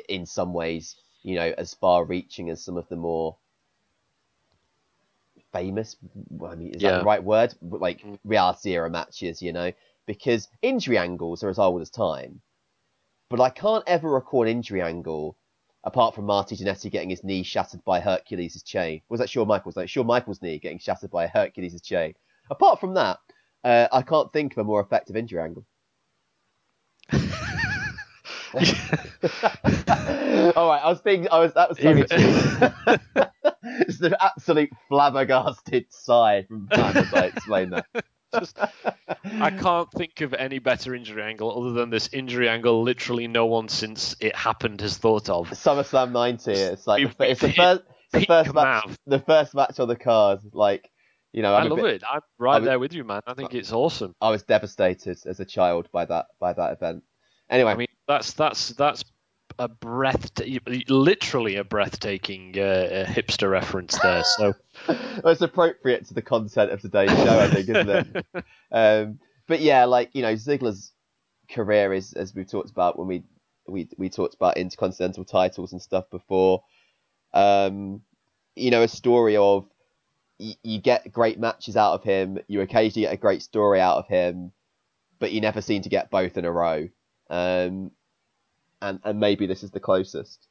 [0.08, 3.36] in some ways you know as far-reaching as some of the more
[5.52, 5.96] famous.
[6.44, 6.92] I mean, is yeah.
[6.92, 7.54] that the right word?
[7.60, 8.18] Like mm.
[8.24, 9.72] reality era matches, you know,
[10.06, 12.40] because injury angles are as old as time
[13.28, 15.36] but I can't ever recall an injury angle
[15.84, 19.02] apart from Marty Jannetty getting his knee shattered by Hercules' chain.
[19.08, 19.76] Was that Shawn Michaels?
[19.76, 22.14] Like Shawn Michaels' knee getting shattered by Hercules' chain.
[22.50, 23.18] Apart from that,
[23.64, 25.64] uh, I can't think of a more effective injury angle.
[28.56, 28.62] All
[30.68, 31.98] right, I was being, I was that was tongue
[33.62, 37.86] It's the absolute flabbergasted sigh from Pat as I explained that.
[38.34, 38.58] Just,
[39.24, 42.82] I can't think of any better injury angle other than this injury angle.
[42.82, 45.50] Literally, no one since it happened has thought of.
[45.50, 46.52] SummerSlam '90.
[46.52, 50.40] It's like it's the first, the first match, the first match on the card.
[50.52, 50.90] Like,
[51.32, 52.02] you know, I'm i love bit, it.
[52.10, 53.22] I'm right there with you, man.
[53.26, 54.14] I think it's awesome.
[54.20, 57.04] I was devastated as a child by that by that event.
[57.48, 59.04] Anyway, I mean, that's that's that's
[59.58, 60.30] a breath,
[60.88, 64.22] literally a breathtaking uh, uh, hipster reference there.
[64.24, 64.54] So
[64.88, 68.26] well, it's appropriate to the content of today's show, I think, isn't it?
[68.72, 70.92] um, but yeah, like you know, Ziggler's
[71.50, 73.22] career is, as we've talked about when we
[73.66, 76.62] we we talked about intercontinental titles and stuff before.
[77.32, 78.02] Um,
[78.54, 79.66] you know, a story of
[80.38, 83.98] you, you get great matches out of him, you occasionally get a great story out
[83.98, 84.52] of him,
[85.18, 86.88] but you never seem to get both in a row.
[87.28, 87.90] Um,
[88.82, 90.46] and and maybe this is the closest.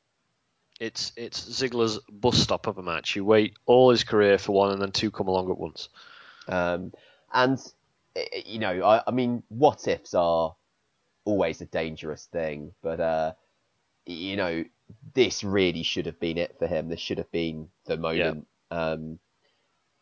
[0.79, 3.15] It's it's Ziggler's bus stop of a match.
[3.15, 5.89] You wait all his career for one, and then two come along at once.
[6.47, 6.93] Um,
[7.33, 7.59] and
[8.45, 10.55] you know, I, I mean, what ifs are
[11.23, 13.33] always a dangerous thing, but uh,
[14.05, 14.63] you know,
[15.13, 16.89] this really should have been it for him.
[16.89, 18.47] This should have been the moment.
[18.71, 18.77] Yeah.
[18.77, 19.19] Um,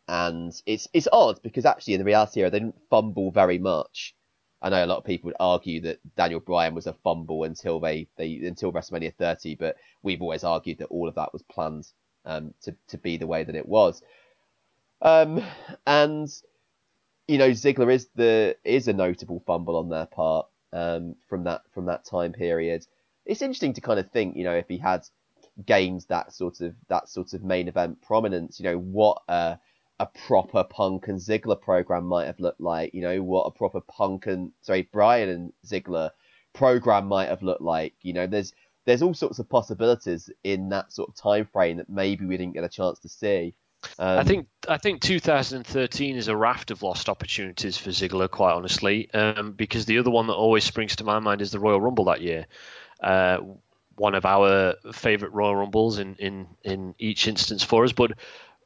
[0.06, 4.14] and it's it's odd because actually in the reality era they didn't fumble very much.
[4.64, 7.78] I know a lot of people would argue that Daniel Bryan was a fumble until
[7.78, 11.86] they, they until WrestleMania 30, but we've always argued that all of that was planned
[12.24, 14.02] um, to to be the way that it was.
[15.02, 15.44] Um,
[15.86, 16.28] and
[17.28, 21.60] you know, Ziggler is the is a notable fumble on their part um, from that
[21.74, 22.86] from that time period.
[23.26, 25.06] It's interesting to kind of think, you know, if he had
[25.66, 29.56] gained that sort of that sort of main event prominence, you know, what uh,
[30.04, 32.94] a proper Punk and Ziggler program might have looked like.
[32.94, 36.10] You know what a proper Punk and sorry Bryan and Ziggler
[36.52, 37.94] program might have looked like.
[38.02, 38.52] You know, there's
[38.84, 42.54] there's all sorts of possibilities in that sort of time frame that maybe we didn't
[42.54, 43.54] get a chance to see.
[43.98, 48.52] Um, I think I think 2013 is a raft of lost opportunities for Ziggler, quite
[48.52, 51.80] honestly, um, because the other one that always springs to my mind is the Royal
[51.80, 52.46] Rumble that year.
[53.02, 53.38] Uh,
[53.96, 58.12] one of our favourite Royal Rumbles in, in, in each instance for us, but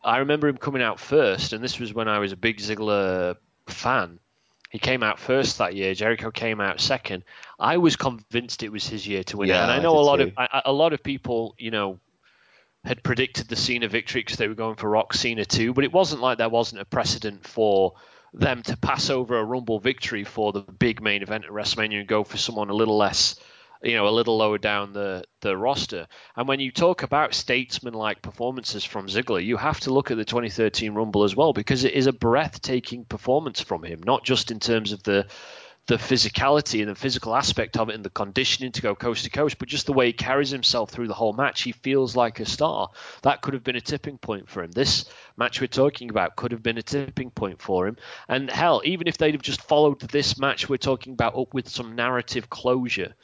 [0.03, 3.37] I remember him coming out first, and this was when I was a big Ziggler
[3.67, 4.19] fan.
[4.71, 5.95] He came out first that year.
[5.95, 7.25] Jericho came out second.
[7.59, 10.01] I was convinced it was his year to win yeah, it, and I know I
[10.01, 10.33] a lot too.
[10.37, 11.99] of a lot of people, you know,
[12.85, 15.73] had predicted the Cena victory because they were going for Rock Cena too.
[15.73, 17.95] But it wasn't like there wasn't a precedent for
[18.35, 22.09] them to pass over a Rumble victory for the big main event at WrestleMania and
[22.09, 23.37] go for someone a little less
[23.83, 26.07] you know, a little lower down the, the roster.
[26.37, 30.25] And when you talk about statesman-like performances from Ziggler, you have to look at the
[30.25, 34.61] 2013 Rumble as well because it is a breathtaking performance from him, not just in
[34.61, 35.27] terms of the
[35.89, 39.31] the physicality and the physical aspect of it and the conditioning to go coast to
[39.31, 42.41] coast, but just the way he carries himself through the whole match, he feels like
[42.41, 42.91] a star.
[43.23, 44.71] That could have been a tipping point for him.
[44.71, 45.07] This
[45.39, 47.97] match we're talking about could have been a tipping point for him.
[48.29, 51.71] And hell, even if they'd have just followed this match we're talking about up with
[51.71, 53.15] some narrative closure,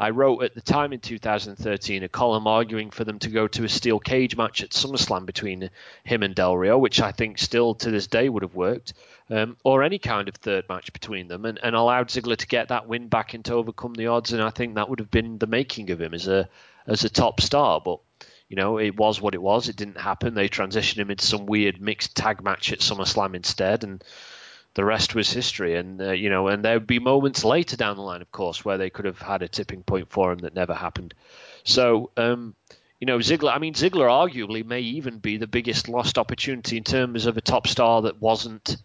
[0.00, 3.64] I wrote at the time in 2013 a column arguing for them to go to
[3.64, 5.68] a steel cage match at SummerSlam between
[6.04, 8.94] him and Del Rio, which I think still to this day would have worked,
[9.28, 12.68] um, or any kind of third match between them, and, and allowed Ziggler to get
[12.68, 14.32] that win back and to overcome the odds.
[14.32, 16.48] And I think that would have been the making of him as a
[16.86, 17.78] as a top star.
[17.84, 18.00] But
[18.48, 19.68] you know, it was what it was.
[19.68, 20.32] It didn't happen.
[20.32, 24.02] They transitioned him into some weird mixed tag match at SummerSlam instead, and
[24.74, 25.76] the rest was history.
[25.76, 28.64] And uh, you know, and there would be moments later down the line, of course,
[28.64, 31.14] where they could have had a tipping point for him that never happened.
[31.64, 32.54] So, um,
[33.00, 33.54] you know, Ziggler.
[33.54, 37.40] I mean, Ziggler arguably may even be the biggest lost opportunity in terms of a
[37.40, 38.76] top star that wasn't.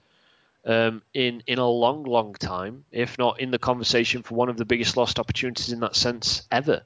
[0.68, 4.58] Um, in in a long, long time, if not in the conversation for one of
[4.58, 6.82] the biggest lost opportunities in that sense ever.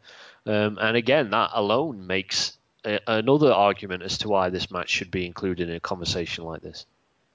[0.46, 5.12] Um, and again, that alone makes a, another argument as to why this match should
[5.12, 6.86] be included in a conversation like this.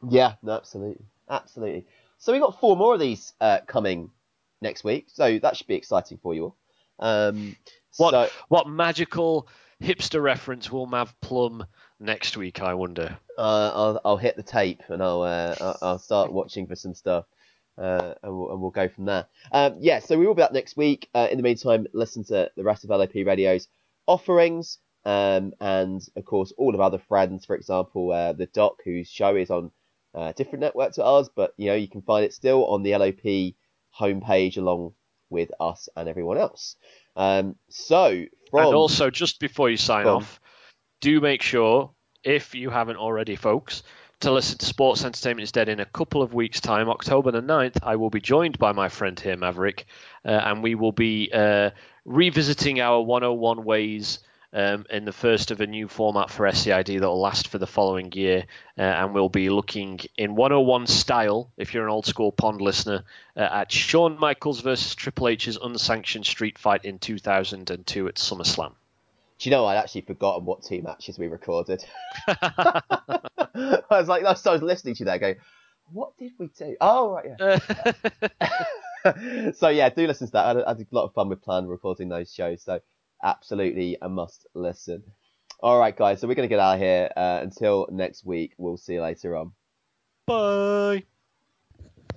[0.09, 1.05] Yeah, absolutely.
[1.29, 1.87] Absolutely.
[2.19, 4.11] So we've got four more of these uh, coming
[4.61, 6.57] next week, so that should be exciting for you all.
[6.99, 7.57] Um,
[7.97, 9.49] what so, what magical
[9.83, 11.67] hipster reference will Mav plum
[12.01, 12.63] next week?
[12.63, 13.19] I wonder.
[13.37, 17.27] Uh, I'll, I'll hit the tape and I'll uh, I'll start watching for some stuff.
[17.77, 19.27] Uh, and, we'll, and we'll go from there.
[19.51, 21.09] Um, yeah, so we will be back next week.
[21.13, 23.67] Uh, in the meantime, listen to the rest of LOP Radio's
[24.07, 27.45] offerings, um, and of course all of our other friends.
[27.45, 29.73] For example, uh, the Doc, whose show is on
[30.15, 32.97] uh, different network to ours, but you know you can find it still on the
[32.97, 33.55] LOP
[33.99, 34.93] homepage along
[35.31, 36.77] with us and everyone else.
[37.17, 40.41] Um, so from and also just before you sign from, off,
[41.01, 41.91] do make sure
[42.23, 43.83] if you haven't already, folks,
[44.21, 47.43] to listen to Sports Entertainment is Dead in a couple of weeks' time, October the
[47.43, 47.77] 9th.
[47.83, 49.87] I will be joined by my friend here, Maverick,
[50.25, 51.71] uh, and we will be uh,
[52.05, 54.21] revisiting our 101 ways
[54.55, 57.67] um, in the first of a new format for SCID that will last for the
[57.67, 58.47] following year.
[58.79, 63.03] Uh, and we'll be looking in 101 style, if you're an old school Pond listener,
[63.37, 68.73] uh, at Shawn Michaels versus Triple H's unsanctioned street fight in 2002 at SummerSlam.
[69.41, 71.85] Do you know, I'd actually forgotten what two matches we recorded.
[72.29, 72.81] I
[73.91, 75.37] was like, I was listening to you there going,
[75.93, 76.77] what did we do?
[76.81, 78.51] Oh, right, yeah.
[79.53, 80.45] so, yeah, do listen to that.
[80.45, 82.63] I had, I had a lot of fun with plan recording those shows.
[82.63, 82.81] So,
[83.23, 85.03] absolutely a must listen.
[85.61, 87.11] All right, guys, so we're going to get out of here.
[87.17, 89.53] Uh, until next week, we'll see you later on.
[90.27, 91.05] Bye.